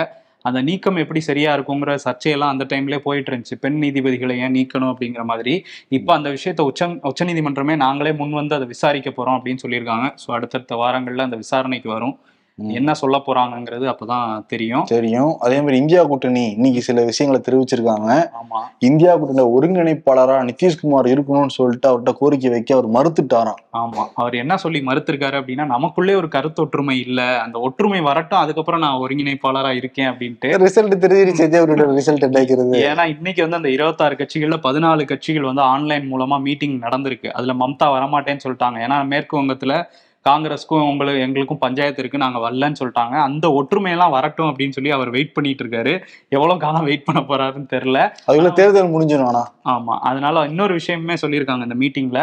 அந்த 0.48 0.58
நீக்கம் 0.68 0.98
எப்படி 1.02 1.20
சரியா 1.20 1.50
இருக்குங்கிற 1.56 1.92
சர்ச்சையெல்லாம் 2.04 2.52
அந்த 2.54 2.64
டைம்லயே 2.72 2.98
போயிட்டு 3.04 3.30
இருந்துச்சு. 3.32 3.56
பெண் 3.62 3.78
நீதிபதிகளை 3.82 4.34
ஏன் 4.44 4.54
நீக்கணும் 4.56 4.90
அப்படிங்கிற 4.92 5.22
மாதிரி. 5.30 5.54
இப்போ 5.88 6.10
அந்த 6.14 6.28
விஷயத்த 6.36 6.62
உச்ச 6.70 6.88
உச்சநீதிமன்றமே 7.10 7.76
நாங்களே 7.84 8.12
முன் 8.12 8.34
வந்து 8.40 8.54
அதை 8.54 8.66
விசாரிக்க 8.66 9.10
போறோம் 9.10 9.36
அப்படின்னு 9.38 9.62
சொல்லியிருக்காங்க. 9.64 10.08
ஸோ 10.22 10.30
அடுத்தடுத்த 10.30 10.76
வாரங்கள்ல 10.82 11.26
அந்த 11.28 11.36
விசாரணைக்கு 11.36 11.90
வரும். 11.96 12.14
என்ன 12.56 12.94
சொல்ல 12.94 13.22
போறாங்கங்கிறது 13.26 13.94
அப்பதான் 13.94 14.46
தெரியும். 14.46 14.84
தெரியும். 14.84 15.38
அதே 15.38 15.58
மாதிரி 15.58 15.76
இந்தியா 15.76 16.04
கூட்டணி 16.04 16.50
இன்னைக்கு 16.50 16.82
சில 16.82 17.04
விஷயங்களை 17.04 17.44
தெரிவிச்சிருக்காங்க. 17.50 18.10
ஆமா. 18.12 18.60
இந்தியா 18.78 19.16
கூட்டணி 19.16 19.48
ஒருங்கிணைப்பாளரா 19.48 20.50
நிதிஷ்குமார் 20.50 21.06
இருக்கணும்னு 21.06 21.48
சொல்லிட்டு 21.48 21.88
அவர்கிட்ட 21.90 22.12
கோரிக்கை 22.12 22.50
வைக்க 22.50 22.76
அவர் 22.76 22.88
மறுத்துட்டாராம். 22.88 23.60
ஆமா. 23.72 24.06
அவர் 24.14 24.34
என்ன 24.34 24.56
சொல்லி 24.56 24.80
மறுத்திருக்காரு 24.80 25.40
அப்படின்னா 25.40 25.66
நமக்குள்ளே 25.66 26.14
ஒரு 26.14 26.28
கருத்து 26.28 26.62
ஒற்றுமை 26.62 27.00
இல்ல. 27.00 27.40
அந்த 27.40 27.58
ஒற்றுமை 27.58 28.00
வரட்டும் 28.00 28.38
அதுக்கப்புறம் 28.38 28.80
நான் 28.80 28.98
ஒருங்கிணைப்பாளரா 28.98 29.76
இருக்கேன் 29.76 30.08
அப்படின்ட்டு. 30.08 30.46
ரிசல்ட் 30.46 31.04
தெரிஞ்சிருச்சு 31.04 31.42
அவரோட 31.54 32.00
ரிசல்ட் 32.00 32.28
என்னைக்கிறது 32.30 32.80
ஏன்னா 32.80 33.16
இன்னைக்கு 33.16 33.42
வந்து 33.42 33.56
அந்த 33.56 33.70
இருபத்தாறு 33.70 34.14
கட்சிகள்ல 34.14 34.56
பதினாலு 34.62 35.04
கட்சிகள் 35.04 35.42
வந்து 35.42 35.62
ஆன்லைன் 35.62 36.12
மூலமா 36.12 36.40
மீட்டிங் 36.40 36.80
நடந்திருக்கு. 36.80 37.26
அதுல 37.26 37.52
மம்தா 37.52 37.84
வரமாட்டேன்னு 37.84 38.40
சொல்லிட்டாங்க. 38.44 38.78
ஏன்னா 38.88 39.06
மேற்கு 39.06 39.42
வங்கத்துல 39.42 39.86
காங்கிரஸ்க்கும் 40.28 40.88
உங்களுக்கு 40.90 41.20
எங்களுக்கும் 41.20 41.58
பஞ்சாயத்து 41.58 42.00
இருக்கு 42.00 42.18
நாங்க 42.18 42.38
வரலன்னு 42.44 42.74
சொல்லிட்டாங்க. 42.80 43.16
அந்த 43.28 43.46
ஒற்றுமையெல்லாம் 43.58 44.10
வரட்டும் 44.10 44.46
அப்படின்னு 44.46 44.70
சொல்லி 44.70 44.90
அவர் 44.90 45.10
வெயிட் 45.10 45.32
பண்ணிட்டு 45.32 45.64
இருக்காரு. 45.64 45.92
எவ்வளவு 46.28 46.58
காலம் 46.58 46.84
வெயிட் 46.84 47.04
பண்ண 47.04 47.20
போறாருன்னு 47.20 47.66
தெரியல. 47.74 47.98
அதுக்குள்ள 48.26 48.52
தேர்தல் 48.52 48.92
முடிஞ்சிடும் 48.94 49.24
ஆனா. 49.24 49.42
ஆமா. 49.64 49.98
அதனால 50.00 50.44
இன்னொரு 50.44 50.72
விஷயமே 50.72 51.14
சொல்லியிருக்காங்க 51.14 51.66
இந்த 51.66 51.76
மீட்டிங்ல. 51.82 52.20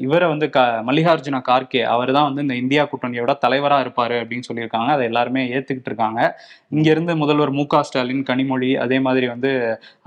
இவரை 0.00 0.28
வந்து 0.28 0.50
க 0.50 0.60
மல்லிகார்ஜுன 0.86 1.40
கார்கே 1.48 1.82
அவர் 1.82 2.12
தான் 2.12 2.24
வந்து 2.24 2.42
இந்த 2.42 2.54
இந்தியா 2.54 2.84
கூட்டணியோட 2.84 3.34
தலைவரா 3.46 3.78
இருப்பாரு 3.84 4.16
அப்படின்னு 4.22 4.48
சொல்லியிருக்காங்க. 4.52 4.86
அதை 4.86 5.04
எல்லாருமே 5.04 5.42
ஏத்துக்கிட்டு 5.48 5.90
இருக்காங்க. 5.90 6.40
இங்க 6.68 6.90
இருந்து 6.90 7.16
முதல்வர் 7.16 7.50
மு 7.50 7.66
க 7.66 7.82
ஸ்டாலின் 7.82 8.22
கனிமொழி 8.22 8.74
அதே 8.76 9.00
மாதிரி 9.00 9.26
வந்து 9.28 9.50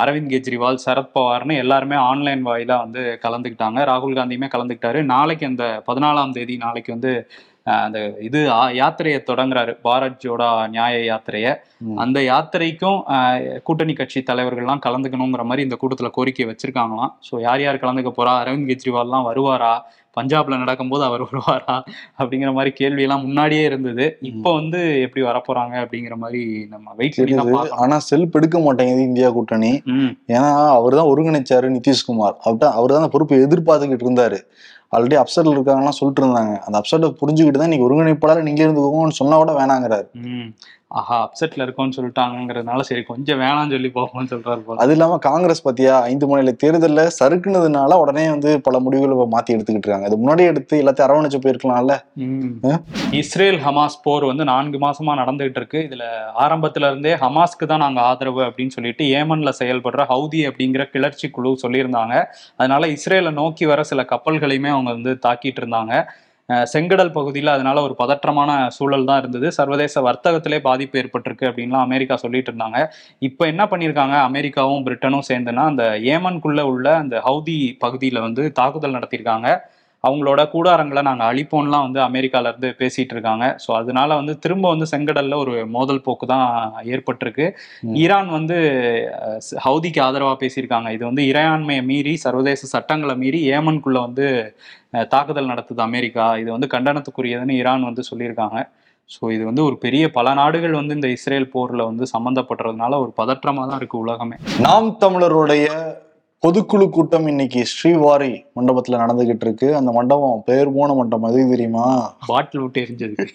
அரவிந்த் 0.03 0.31
கெஜ்ரிவால் 0.33 0.77
சரத்பவார்னு 0.85 1.57
எல்லாருமே 1.57 1.95
ஆன்லைன் 1.95 2.45
வாயிலா 2.45 2.77
வந்து 2.77 3.19
கலந்துக்கிட்டாங்க. 3.23 3.79
ராகுல் 3.91 4.17
காந்தியுமே 4.17 4.49
கலந்துக்கிட்டாரு. 4.55 5.03
நாளைக்கு 5.03 5.45
அந்த 5.45 5.83
பதினாலாம் 5.87 6.31
தேதி 6.31 6.57
நாளைக்கு 6.77 6.95
வந்து 6.97 7.13
அந்த 7.85 7.99
இது 8.27 8.39
யாத்திரையை 8.79 9.19
தொடங்குறாரு. 9.29 9.71
பாரத் 9.85 10.21
ஜோடா 10.23 10.47
நியாய 10.73 10.99
யாத்திரையை. 11.07 11.51
அந்த 12.03 12.17
யாத்திரைக்கும் 12.29 12.99
கூட்டணி 13.67 13.93
கட்சி 13.93 14.19
தலைவர்கள்லாம் 14.29 14.83
கலந்துக்கணுங்கிற 14.85 15.43
மாதிரி 15.49 15.65
இந்த 15.67 15.77
கூட்டத்துல 15.81 16.09
கோரிக்கை 16.17 16.45
வச்சிருக்காங்களாம். 16.51 17.11
ஸோ 17.27 17.33
யார் 17.47 17.63
யார் 17.65 17.83
கலந்துக்க 17.83 18.11
போறா? 18.19 18.35
அரவிந்த் 18.43 18.69
கெஜ்ரிவால்லாம் 18.71 19.27
வருவாரா? 19.29 19.73
பஞ்சாப்ல 20.17 20.57
நடக்கும்போது 20.61 21.03
அவர் 21.07 21.23
வருவாரா? 21.29 21.75
அப்படிங்கிற 22.19 22.51
மாதிரி 22.57 22.71
கேள்வி 22.79 23.03
எல்லாம் 23.05 23.25
முன்னாடியே 23.25 23.65
இருந்தது. 23.69 24.05
இப்போ 24.29 24.49
வந்து 24.59 24.79
எப்படி 25.05 25.23
வரப்போறாங்க 25.27 25.75
அப்படிங்கிற 25.83 26.15
மாதிரி 26.23 26.41
நம்ம 26.73 26.95
வெயிட் 27.01 27.19
ஆனா 27.83 27.97
செல்ஃப் 28.09 28.37
எடுக்க 28.39 28.59
மாட்டேங்குது 28.67 29.03
இந்தியா 29.09 29.29
கூட்டணி. 29.37 29.71
ஏன்னா 30.35 30.49
அவர் 30.79 30.99
தான் 31.01 31.11
ஒருங்கிணைச்சாரு 31.11 31.69
நிதிஷ்குமார். 31.77 32.37
அவர்தான் 32.45 32.75
அவர் 32.79 32.93
தான் 32.95 33.03
அந்த 33.03 33.13
பொறுப்பை 33.17 33.43
எதிர்பார்த்துக்கிட்டு 33.47 34.07
இருந்தாரு. 34.09 34.39
ஆல்ரெடி 34.93 35.15
அப்செட்ல 35.21 35.53
இருக்காங்கலாம் 35.55 35.97
சொல்லிட்டு 35.99 36.21
இருந்தாங்க. 36.23 36.53
அந்த 36.65 36.75
அப்செட்டை 36.79 37.07
புரிஞ்சுக்கிட்டு 37.21 37.59
தான் 37.61 37.69
இன்னைக்கு 37.69 37.87
ஒருங்கிணைப்பாளர் 37.87 38.47
நீங்க 38.47 38.61
இருந்துக்கோங்கன்னு 38.65 39.19
சொன்னா 39.21 39.37
கூட 39.37 39.53
வேணாங்கிறாரு. 39.53 40.07
ஆஹா 40.91 41.15
அப்செட்ல 41.23 41.65
இருக்கோம்னு 41.65 41.95
சொல்லிட்டாங்கிறதுனால 41.95 42.81
சரி 42.81 43.01
கொஞ்சம் 43.03 43.39
வேணாம்னு 43.39 43.73
சொல்லி 43.75 43.89
பார்ப்போம்னு 43.89 44.29
சொல்றாரு 44.33 44.61
போல. 44.61 44.77
அது 44.83 44.91
இல்லாம 44.91 45.17
காங்கிரஸ் 45.17 45.63
பாத்தியா 45.63 45.95
ஐந்து 46.01 46.27
மாநில 46.27 46.51
தேர்தல்ல 46.63 47.01
சறுக்குனதுனால 47.17 47.97
உடனே 47.99 48.29
வந்து 48.29 48.61
பல 48.61 48.79
முடிவுகளை 48.79 49.15
மாத்தி 49.33 49.55
எடுத்துக்கிட்டு 49.55 49.87
இருக்காங்க. 49.87 50.05
அது 50.05 50.17
முன்னாடியே 50.17 50.49
எடுத்து 50.49 50.81
எல்லாத்தையும் 50.81 51.07
அரவணைச்சு 51.07 51.41
போயிருக்கலாம்ல? 51.43 51.95
இஸ்ரேல் 53.13 53.59
ஹமாஸ் 53.59 54.01
போர் 54.03 54.25
வந்து 54.25 54.43
நான்கு 54.43 54.79
மாசமா 54.79 55.15
நடந்துகிட்டு 55.15 55.55
இருக்கு. 55.55 55.81
இதுல 55.89 56.05
ஆரம்பத்துல 56.45 56.91
இருந்தே 56.91 57.15
ஹமாஸ்க்கு 57.15 57.67
தான் 57.67 57.83
நாங்க 57.85 58.01
ஆதரவு 58.01 58.43
அப்படின்னு 58.43 58.75
சொல்லிட்டு 58.77 59.03
ஏமன்ல 59.19 59.53
செயல்படுற 59.61 60.05
ஹவுதி 60.13 60.41
அப்படிங்கிற 60.49 60.85
கிளர்ச்சி 60.95 61.29
குழு 61.29 61.57
சொல்லியிருந்தாங்க. 61.63 62.15
அதனால 62.57 62.87
இஸ்ரேலை 62.87 63.33
நோக்கி 63.33 63.65
வர 63.65 63.83
சில 63.83 64.03
கப்பல்களையுமே 64.13 64.69
அவங்க 64.69 64.91
வந்து 64.91 65.13
தாக்கிட்டு 65.27 65.61
இருந்தாங்க. 65.63 65.93
செங்கடல் 66.73 67.11
பகுதியில் 67.17 67.51
அதனால 67.53 67.77
ஒரு 67.87 67.95
பதற்றமான 68.01 68.51
சூழல் 68.77 69.07
தான் 69.09 69.19
இருந்தது. 69.21 69.47
சர்வதேச 69.57 70.01
வர்த்தகத்திலே 70.07 70.59
பாதிப்பு 70.67 70.99
ஏற்பட்டிருக்கு 71.01 71.47
அப்படின்லாம் 71.49 71.85
அமெரிக்கா 71.87 72.15
சொல்லிட்டு 72.23 72.51
இருந்தாங்க. 72.51 72.79
இப்போ 73.29 73.43
என்ன 73.53 73.63
பண்ணியிருக்காங்க? 73.71 74.15
அமெரிக்காவும் 74.29 74.85
பிரிட்டனும் 74.87 75.27
சேர்ந்துன்னா 75.31 75.65
அந்த 75.71 75.85
ஏமனுக்குள்ள 76.13 76.63
உள்ள 76.73 76.87
அந்த 77.03 77.17
ஹவுதி 77.27 77.57
பகுதியில் 77.85 78.25
வந்து 78.27 78.45
தாக்குதல் 78.61 78.97
நடத்தியிருக்காங்க. 78.97 79.49
அவங்களோட 80.07 80.41
கூடாரங்களை 80.53 81.01
நாங்கள் 81.09 81.29
அழிப்போம்லாம் 81.31 81.85
வந்து 81.87 82.01
அமெரிக்கால 82.07 82.51
இருந்து 82.51 82.69
பேசிட்டு 82.81 83.13
இருக்காங்க. 83.15 83.45
ஸோ 83.63 83.69
அதனால 83.79 84.09
வந்து 84.21 84.33
திரும்ப 84.45 84.65
வந்து 84.73 84.87
செங்கடல்ல 84.93 85.37
ஒரு 85.43 85.53
மோதல் 85.75 86.03
போக்கு 86.07 86.27
தான் 86.33 86.47
ஏற்பட்டிருக்கு. 86.95 87.47
ஈரான் 88.03 88.31
வந்து 88.37 88.57
ஹவுதிக்கு 89.65 90.01
ஆதரவா 90.07 90.33
பேசியிருக்காங்க. 90.43 90.89
இது 90.97 91.03
வந்து 91.09 91.23
இறையாண்மையை 91.31 91.83
மீறி 91.91 92.15
சர்வதேச 92.25 92.71
சட்டங்களை 92.75 93.15
மீறி 93.23 93.41
ஏமனுக்குள்ள 93.57 94.01
வந்து 94.07 94.27
தாக்குதல் 95.13 95.51
நடத்துது 95.53 95.81
அமெரிக்கா. 95.89 96.25
இது 96.41 96.49
வந்து 96.55 96.73
கண்டனத்துக்குரியதுன்னு 96.73 97.57
ஈரான் 97.61 97.87
வந்து 97.89 98.03
சொல்லியிருக்காங்க. 98.09 98.59
ஸோ 99.09 99.23
இது 99.33 99.43
வந்து 99.49 99.63
ஒரு 99.67 99.75
பெரிய 99.83 100.05
பல 100.15 100.33
நாடுகள் 100.39 100.73
வந்து 100.79 100.95
இந்த 100.97 101.09
இஸ்ரேல் 101.17 101.51
போர்ல 101.53 101.83
வந்து 101.89 102.05
சம்மந்தப்படுறதுனால 102.13 102.97
ஒரு 103.03 103.11
பதற்றமா 103.19 103.63
தான் 103.69 103.79
இருக்கு 103.81 103.97
உலகமே. 104.05 104.37
நாம் 104.65 104.89
தமிழருடைய 105.03 105.67
பொதுக்குழு 106.43 106.85
கூட்டம் 106.95 107.27
இன்னைக்கு 107.31 107.61
ஸ்ரீவாரி 107.71 108.31
மண்டபத்துல 108.57 108.97
நடந்துகிட்டு 109.01 109.45
இருக்கு. 109.45 109.67
அந்த 109.77 109.91
மண்டபம் 109.95 110.43
பேர் 110.49 110.69
போன 110.75 110.89
மண்டபம். 110.99 111.29
எது 111.31 111.45
தெரியுமா? 111.53 111.85
பாட்டில் 112.27 112.61
விட்டு 112.63 112.83
எரிஞ்சதுக்கு 112.85 113.25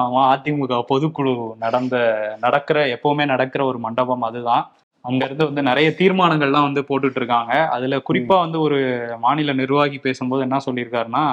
ஆமா 0.00 0.22
அதிமுக 0.32 0.80
பொதுக்குழு 0.90 1.32
நடந்த 1.64 1.96
நடக்கிற 2.44 2.80
எப்பவுமே 2.94 3.24
நடக்கிற 3.32 3.64
ஒரு 3.70 3.78
மண்டபம் 3.86 4.26
அதுதான். 4.28 4.64
அங்க 5.04 5.20
இருந்து 5.28 5.48
வந்து 5.50 5.62
நிறைய 5.68 5.90
தீர்மானங்கள்லாம் 6.00 6.66
வந்து 6.68 6.82
போட்டுட்டு 6.88 7.20
இருக்காங்க 7.20 7.52
அதுல 7.74 8.00
குறிப்பா 8.08 8.38
வந்து 8.44 8.58
ஒரு 8.66 8.80
மாநில 9.26 9.52
நிர்வாகி 9.60 10.00
பேசும்போது 10.06 10.44
என்ன 10.46 10.60
சொல்லியிருக்காருன்னா 10.66 11.24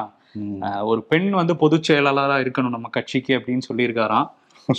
ஒரு 0.91 1.01
பெண் 1.12 1.29
வந்து 1.39 1.56
பொதுச் 1.63 1.88
செயலாளரா 1.89 2.38
இருக்கணும் 2.44 2.75
நம்ம 2.75 2.91
கட்சிக்கு 2.98 3.34
அப்படின்னு 3.39 3.67
சொல்லியிருக்காராம். 3.70 4.27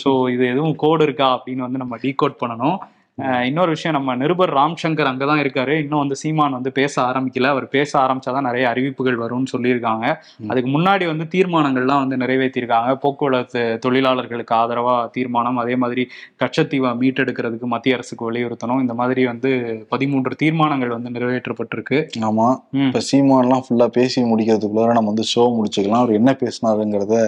ஸோ 0.03 0.13
இது 0.35 0.45
எதுவும் 0.53 0.79
கோடு 0.85 1.03
இருக்கா 1.09 1.29
அப்படின்னு 1.37 1.67
வந்து 1.67 1.83
நம்ம 1.83 1.97
டீகோட் 2.05 2.41
பண்ணணும். 2.43 2.79
இன்னொரு 3.19 3.69
விஷயம் 3.69 3.97
நம்ம 3.97 4.17
நிருபர் 4.17 4.55
ராம்சங்கர் 4.55 5.09
அங்கதான் 5.11 5.41
இருக்காரு. 5.41 5.69
இன்னும் 5.69 5.99
வந்து 5.99 6.17
சீமான் 6.17 6.53
வந்து 6.53 6.73
பேச 6.73 7.03
ஆரம்பிக்கல. 7.03 7.43
அவர் 7.43 7.69
பேச 7.69 7.99
ஆரம்பிச்சாதான் 7.99 8.41
நிறைய 8.41 8.69
அறிவிப்புகள் 8.69 9.19
வரும்னு 9.19 9.45
சொல்லியிருக்காங்க. 9.59 10.17
அதுக்கு 10.49 10.81
முன்னாடி 10.81 11.07
வந்து 11.07 11.27
தீர்மானங்கள்லாம் 11.35 12.07
வந்து 12.07 12.17
நிறைவேற்றியிருக்காங்க. 12.17 12.95
போக்குவரத்து 12.95 13.79
தொழிலாளர்களுக்கு 13.79 14.55
ஆதரவா 14.55 15.11
தீர்மானம் 15.11 15.57
அதே 15.57 15.77
மாதிரி 15.77 16.09
கச்சத்தீவை 16.45 16.97
மீட்டெடுக்கிறதுக்கு 17.01 17.61
மத்திய 17.61 17.95
அரசுக்கு 17.95 18.33
வலியுறுத்தணும். 18.33 18.81
இந்த 18.81 18.95
மாதிரி 18.95 19.27
வந்து 19.27 19.85
பதிமூன்று 19.89 20.37
தீர்மானங்கள் 20.37 20.89
வந்து 20.89 21.11
நிறைவேற்றப்பட்டிருக்கு. 21.11 22.09
ஆமா. 22.19 22.57
ம். 22.71 22.87
இப்ப 22.87 23.01
சீமான்லாம் 23.13 23.61
ஃபுல்லா 23.69 23.87
பேசி 23.87 24.23
முடிக்கிறதுக்குள்ளார 24.23 24.93
நம்ம 24.93 25.13
வந்து 25.13 25.25
ஷோ 25.37 25.61
முடிச்சுக்கலாம். 25.61 25.97
அவர் 25.97 26.13
என்ன 26.13 26.37
பேசினாருங்கிறத 26.39 27.27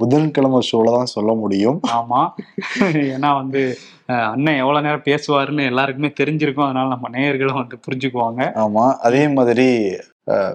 புதன்கிழமை 0.00 0.60
ஷோல 0.68 0.92
தான் 0.96 1.12
சொல்ல 1.14 1.30
முடியும். 1.42 1.78
ஆமா. 1.98 2.20
ஏன்னா 3.14 3.30
வந்து 3.40 3.62
அண்ணன் 4.32 4.60
எவ்வளவு 4.62 4.84
நேரம் 4.86 5.06
பேசுவாருன்னு 5.08 5.64
எல்லாருக்குமே 5.70 6.10
தெரிஞ்சிருக்கும். 6.20 6.66
அதனால 6.66 6.92
நம்ம 6.94 7.08
நேயர்களும் 7.16 7.60
வந்து 7.62 7.78
புரிஞ்சுக்குவாங்க. 7.86 8.42
ஆமா. 8.64 8.84
அதே 9.08 9.22
மாதிரி 9.38 9.68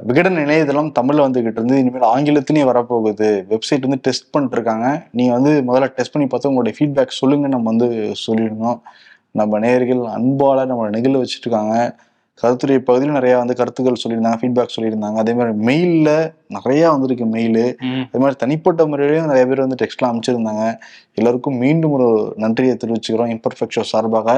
விகடன் 0.08 0.40
இணையதளம் 0.44 0.90
தமிழ்ல 0.98 1.26
வந்துகிட்டு 1.26 1.60
இருந்து 1.60 1.76
இனிமேல் 1.82 2.08
ஆங்கிலத்திலேயே 2.14 2.66
வரப்போகுது. 2.70 3.30
வெப்சைட் 3.52 3.86
வந்து 3.88 4.00
டெஸ்ட் 4.08 4.32
பண்ணிட்டு 4.32 4.58
இருக்காங்க 4.58 4.88
நீங்க 5.18 5.32
வந்து 5.38 5.52
முதல்ல 5.68 5.88
டெஸ்ட் 5.98 6.14
பண்ணி 6.14 6.28
பார்த்து 6.28 6.50
உங்களுடைய 6.52 6.76
ஃபீட்பேக் 6.78 7.20
சொல்லுங்க 7.20 7.48
நம்ம 7.54 7.70
வந்து 7.74 7.88
சொல்லியிருந்தோம். 8.26 8.80
நம்ம 9.40 9.60
நேயர்கள் 9.66 10.02
அன்பால 10.18 10.66
நம்ம 10.72 10.90
நிகழ 10.96 11.14
வச்சுட்டு 11.20 11.48
இருக்காங்க 11.48 11.76
கருத்துரை 12.40 12.76
பகுதியில் 12.80 13.18
நிறைய 13.18 13.34
வந்து 13.38 13.56
கருத்துக்கள் 13.58 14.00
சொல்லியிருந்தாங்க 14.02 14.40
ஃபீட்பேக் 14.42 14.74
சொல்லியிருந்தாங்க. 14.76 15.18
அதே 15.18 15.34
மாதிரி 15.34 15.54
மெயில்ல 15.68 16.10
நிறைய 16.48 16.84
வந்திருக்கு 16.92 17.26
மெயிலு 17.34 17.66
அதே 18.06 18.20
மாதிரி 18.20 18.36
தனிப்பட்ட 18.36 18.86
முறையிலையும் 18.86 19.30
நிறைய 19.32 19.46
பேர் 19.46 19.64
வந்து 19.66 19.80
டெக்ஸ்ட்லாம் 19.82 20.12
அனுப்பிச்சிருந்தாங்க. 20.12 20.64
எல்லாருக்கும் 21.16 21.58
மீண்டும் 21.64 21.94
ஒரு 21.98 22.08
நன்றியை 22.38 22.76
தெரிவிச்சுக்கிறோம் 22.76 23.34
இம்பர்ஃபெக்ட் 23.36 23.78
ஷோ 23.78 23.84
சார்பாக. 23.92 24.30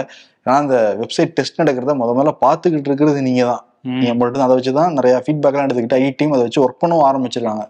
ஏன்னா 0.46 0.56
அந்த 0.56 0.78
வெப்சைட் 1.02 1.36
டெஸ்ட் 1.38 1.62
நடக்கிறத 1.62 1.96
முத 1.96 2.14
முதல்ல 2.14 2.34
பார்த்துக்கிட்டு 2.46 2.90
இருக்கிறது 2.92 3.22
நீங்க 3.22 3.44
தான் 3.46 3.64
ம். 3.86 4.00
நீங்க 4.00 4.16
மட்டும் 4.16 4.46
அதை 4.46 4.56
வச்சு 4.56 4.74
தான் 4.74 4.94
நிறைய 4.94 5.16
ஃபீட்பேக்லாம் 5.26 5.68
எடுத்துக்கிட்டு 5.68 6.00
ஐ 6.00 6.10
டீம் 6.20 6.36
அதை 6.36 6.44
வச்சு 6.44 6.64
ஒர்க் 6.66 6.82
பண்ணவும் 6.84 7.08
ஆரம்பிச்சிருக்காங்க. 7.10 7.64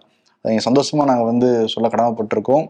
அதை 0.44 0.50
நீங்க 0.52 0.64
சந்தோஷமா 0.68 1.04
நாங்க 1.04 1.24
வந்து 1.24 1.50
சொல்ல 1.74 1.88
கடமைப்பட்டிருக்கோம். 1.88 2.66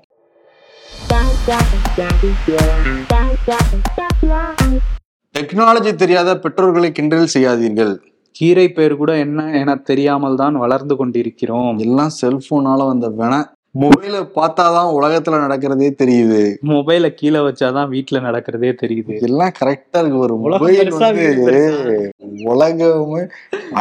டெக்னாலஜி 5.35 5.93
தெரியாத 5.95 6.31
பெற்றோர்களை 6.39 6.89
கிண்டல் 6.93 7.33
செய்யாதீர்கள். 7.33 7.95
கீரை 8.37 8.67
பேர் 8.69 8.95
கூட 8.97 9.13
என்ன 9.17 9.41
என 9.61 9.75
தெரியாமல் 9.89 10.37
தான் 10.37 10.57
வளர்ந்து 10.57 10.95
கொண்டிருக்கிறோம். 10.97 11.79
எல்லாம் 11.79 12.13
செல்போனால 12.21 12.87
வந்த 12.91 13.09
வேண 13.21 13.35
மொபைலை 13.83 14.21
பார்த்தாதான் 14.37 14.91
உலகத்துல 14.97 15.41
நடக்கிறதே 15.45 15.89
தெரியுது. 16.03 16.41
மொபைலை 16.73 17.11
கீழே 17.15 17.41
வச்சாதான் 17.41 17.89
வீட்டுல 17.95 18.21
நடக்கிறதே 18.27 18.71
தெரியுது. 18.83 19.15
எல்லாம் 19.29 19.55
கரெக்டா 19.61 20.01
இருக்கு. 20.03 20.19
ஒரு 20.19 20.37
மொபைல் 20.37 20.93
வந்து. 20.99 21.27
உலகமே 22.53 23.23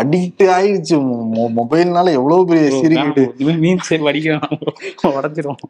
அடிக்ட் 0.02 0.46
ஆயிடுச்சு 0.58 0.98
மொபைல்னால 1.60 2.16
எவ்வளவு 2.20 2.50
பெரிய 2.52 3.32
இவன் 3.46 3.63
மீன் 3.66 3.88
சரி 3.89 4.04
வடிக்க 4.10 4.39
உடஞ்சிரும் 5.18 5.62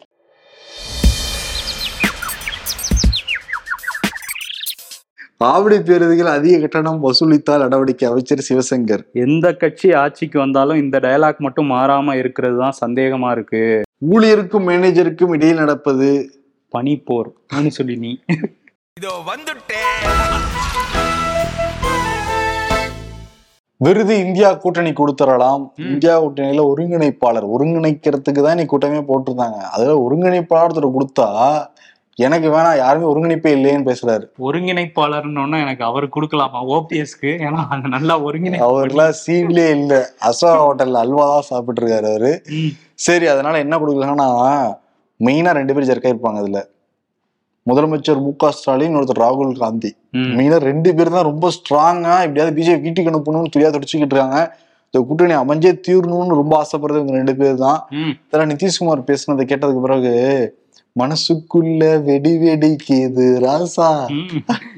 ஆவடி 5.52 5.78
பேருந்துகள் 5.82 6.26
அதிக 6.26 6.60
கட்டணம் 6.60 7.00
வசூலித்தால் 7.04 7.58
நடவடிக்கை 7.58 8.10
அமைச்சர் 8.10 8.44
சிவசங்கர். 8.50 9.04
எந்த 9.14 9.54
கட்சி 9.54 9.94
ஆட்சிக்கு 9.94 10.40
வந்தாலும் 10.40 10.78
இந்த 10.78 11.00
டயலாக் 11.00 11.38
மட்டும் 11.38 11.72
மாறாம 11.72 12.16
இருக்கிறது 12.18 12.58
தான் 12.58 12.76
சந்தேகமா 12.86 13.32
இருக்கு. 13.32 13.82
ஊழியருக்கும் 14.12 14.68
மேனேஜருக்கும் 14.70 15.34
இடையில் 15.34 15.58
நடப்பது 15.58 16.30
பனிப்போர். 16.76 17.30
சொல்லி 17.68 17.96
நீ. 17.96 18.20
விருது 23.78 24.18
இந்தியா 24.18 24.54
கூட்டணி 24.54 24.92
கொடுத்துடலாம் 24.92 25.64
இந்தியா 25.78 26.24
கூட்டணியில 26.24 26.66
ஒருங்கிணைப்பாளர். 26.74 27.48
ஒருங்கிணைக்கிறதுக்கு 27.56 28.42
தான் 28.42 28.56
நீ 28.56 28.66
கூட்டமே 28.66 28.98
போட்டிருந்தாங்க. 28.98 29.60
அதுல 29.76 30.08
ஒருங்கிணைப்பாளர் 30.08 30.96
கொடுத்தா 30.98 31.28
எனக்கு 32.18 32.48
வேணாம் 32.54 32.80
யாருமே 32.82 33.06
ஒருங்கிணைப்பே 33.12 33.52
இல்லையேன்னு 33.56 33.88
பேசுறாரு. 33.90 34.26
ஒருங்கிணைப்பாளர்னு 34.48 35.62
எனக்கு 35.66 35.84
அவர் 35.88 36.06
கொடுக்கலாமா? 36.16 36.60
ஓபிஎஸ்க்கு? 36.76 37.32
ஏன்னா 37.46 37.62
அது 37.74 37.94
நல்லா 37.96 38.16
ஒருங்கிணை 38.28 38.60
அவர்லாம் 38.68 39.16
சீன்லயே 39.22 39.70
இல்ல. 39.78 39.94
அசோகா 40.30 40.60
ஹோட்டல்ல 40.66 41.02
அல்வா 41.06 41.26
தான் 41.32 41.48
சாப்பிட்டு 41.50 41.82
இருக்காரு 41.82 42.10
அவரு. 42.12 42.32
சரி 43.06 43.28
அதனால 43.34 43.64
என்ன 43.66 43.78
கொடுக்கலாம்னா 43.84 44.30
மெயினா 45.20 45.52
ரெண்டு 45.60 45.74
பேரும் 45.74 45.90
ஜெர்க்கா 45.92 46.14
இருப்பாங்க 46.14 46.40
அதுல. 46.44 46.62
முதலமைச்சர் 47.68 48.24
மு 48.24 48.32
க 48.42 48.52
ஸ்டாலின் 48.56 48.98
ஒருத்தர் 49.00 49.24
ராகுல் 49.26 49.52
காந்தி. 49.64 49.92
மெயினா 50.38 50.58
ரெண்டு 50.70 50.90
பேரும் 50.98 51.18
தான் 51.18 51.30
ரொம்ப 51.32 51.50
ஸ்ட்ராங்கா 51.58 52.16
எப்படியாவது 52.26 52.56
பிஜேபி 52.58 52.84
வீட்டுக்கு 52.88 53.12
அனுப்பணும்னு 53.12 53.54
துடியா 53.54 53.70
துடிச்சுக்கிட்டு 53.76 54.16
இருக்காங்க. 54.16 54.40
இந்த 54.88 55.00
கூட்டணி 55.10 55.36
அமைஞ்சே 55.44 55.72
தீரணும்னு 55.86 56.42
ரொம்ப 56.42 56.54
ஆசைப்படுறது 56.64 57.00
இவங்க 57.02 57.16
ரெண்டு 57.22 57.36
பேர் 57.40 57.64
தான். 57.68 57.80
நிதிஷ்குமார் 58.52 59.10
பேசுனதை 59.12 59.46
கேட்டதுக்கு 59.52 59.86
பிறகு 59.88 60.12
மனசுக்குள்ள 61.00 62.04
வெடி 62.04 62.38
வெடிக்குது 62.38 63.40
ராசா. 63.46 63.88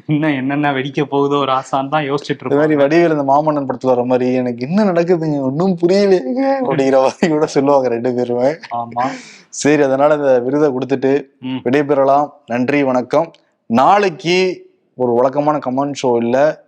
இன்னும் 0.07 0.35
என்னென்ன 0.35 0.71
வெடிக்க 0.73 1.03
போகுதோ 1.03 1.45
ஆசான் 1.45 1.89
தான் 1.89 2.03
யோசிச்சுட்டு 2.03 2.43
இந்த 2.43 2.55
மாதிரி 2.55 2.75
வடிவேல் 2.75 3.11
இந்த 3.11 3.25
மாமன்னன் 3.33 3.67
படத்துல 3.69 3.85
வர 3.85 4.03
மாதிரி 4.03 4.33
எனக்கு 4.33 4.67
என்ன 4.67 4.83
நடக்குதுங்க? 4.83 5.41
ஒன்றும் 5.41 5.77
புரியலையேங்க 5.81 6.43
அப்படிங்கிற 6.61 7.01
மாதிரி 7.01 7.27
கூட 7.27 7.45
சொல்லுவாங்க 7.45 7.87
ரெண்டு 7.87 8.13
பேருமே. 8.13 8.55
ஆமா. 8.75 9.05
சரி 9.49 9.83
அதனால 9.83 10.15
இந்த 10.15 10.39
விருதை 10.39 10.69
கொடுத்துட்டு. 10.69 11.25
விடைபெறலாம். 11.65 12.29
நன்றி 12.45 12.83
வணக்கம். 12.83 13.31
நாளைக்கு 13.65 14.67
ஒரு 14.95 15.13
வழக்கமான 15.13 15.59
கமெண்ட் 15.65 15.99
ஷோ 16.03 16.15
இல்ல. 16.23 16.64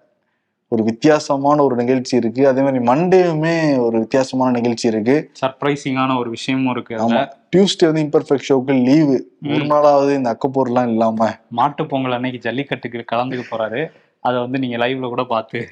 ஒரு 0.71 0.83
வித்தியாசமான 0.83 1.63
ஒரு 1.63 1.75
நிகழ்ச்சி 1.75 2.17
இருக்கு. 2.17 2.47
அதே 2.47 2.61
மாதிரி 2.61 2.85
மண்டேவுமே 2.85 3.79
ஒரு 3.79 3.99
வித்தியாசமான 3.99 4.51
நிகழ்ச்சி 4.51 4.87
இருக்கு. 4.87 5.31
சர்ப்ரைசிங்கான 5.41 6.19
ஒரு 6.19 6.29
விஷயமும் 6.29 6.71
இருக்கு 6.71 6.95
ஆமா. 6.95 7.21
டியூஸ்டே 7.55 7.91
வந்து 7.91 8.03
இம்பர்ஃபெக்ட் 8.03 8.47
ஷோக்கு 8.49 8.83
லீவு 8.83 9.31
ஒரு 9.47 9.63
நாளாவது 9.65 10.13
இந்த 10.13 10.37
அக்கப்போர்லாம் 10.37 10.87
இல்லாம. 10.87 11.29
மாட்டு 11.49 11.85
பொங்கல் 11.85 12.11
அன்னைக்கு 12.11 12.51
ஜல்லிக்கட்டுக்கு 12.51 13.05
கலந்துக்க 13.11 13.43
போறாரு. 13.51 13.91
அதை 14.19 14.39
வந்து 14.39 14.59
நீங்க 14.59 14.77
லைவ்ல 14.77 15.07
கூட 15.07 15.23
பார்த்து 15.23 15.67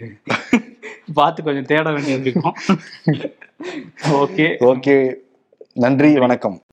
பார்த்து 1.13 1.43
கொஞ்சம் 1.43 1.65
தேட 1.65 1.91
வேண்டியது 1.91 2.29
இருக்கும். 2.29 2.55
ஓகே 4.21 4.47
ஓகே 4.59 5.15
நன்றி 5.73 6.19
வணக்கம். 6.19 6.61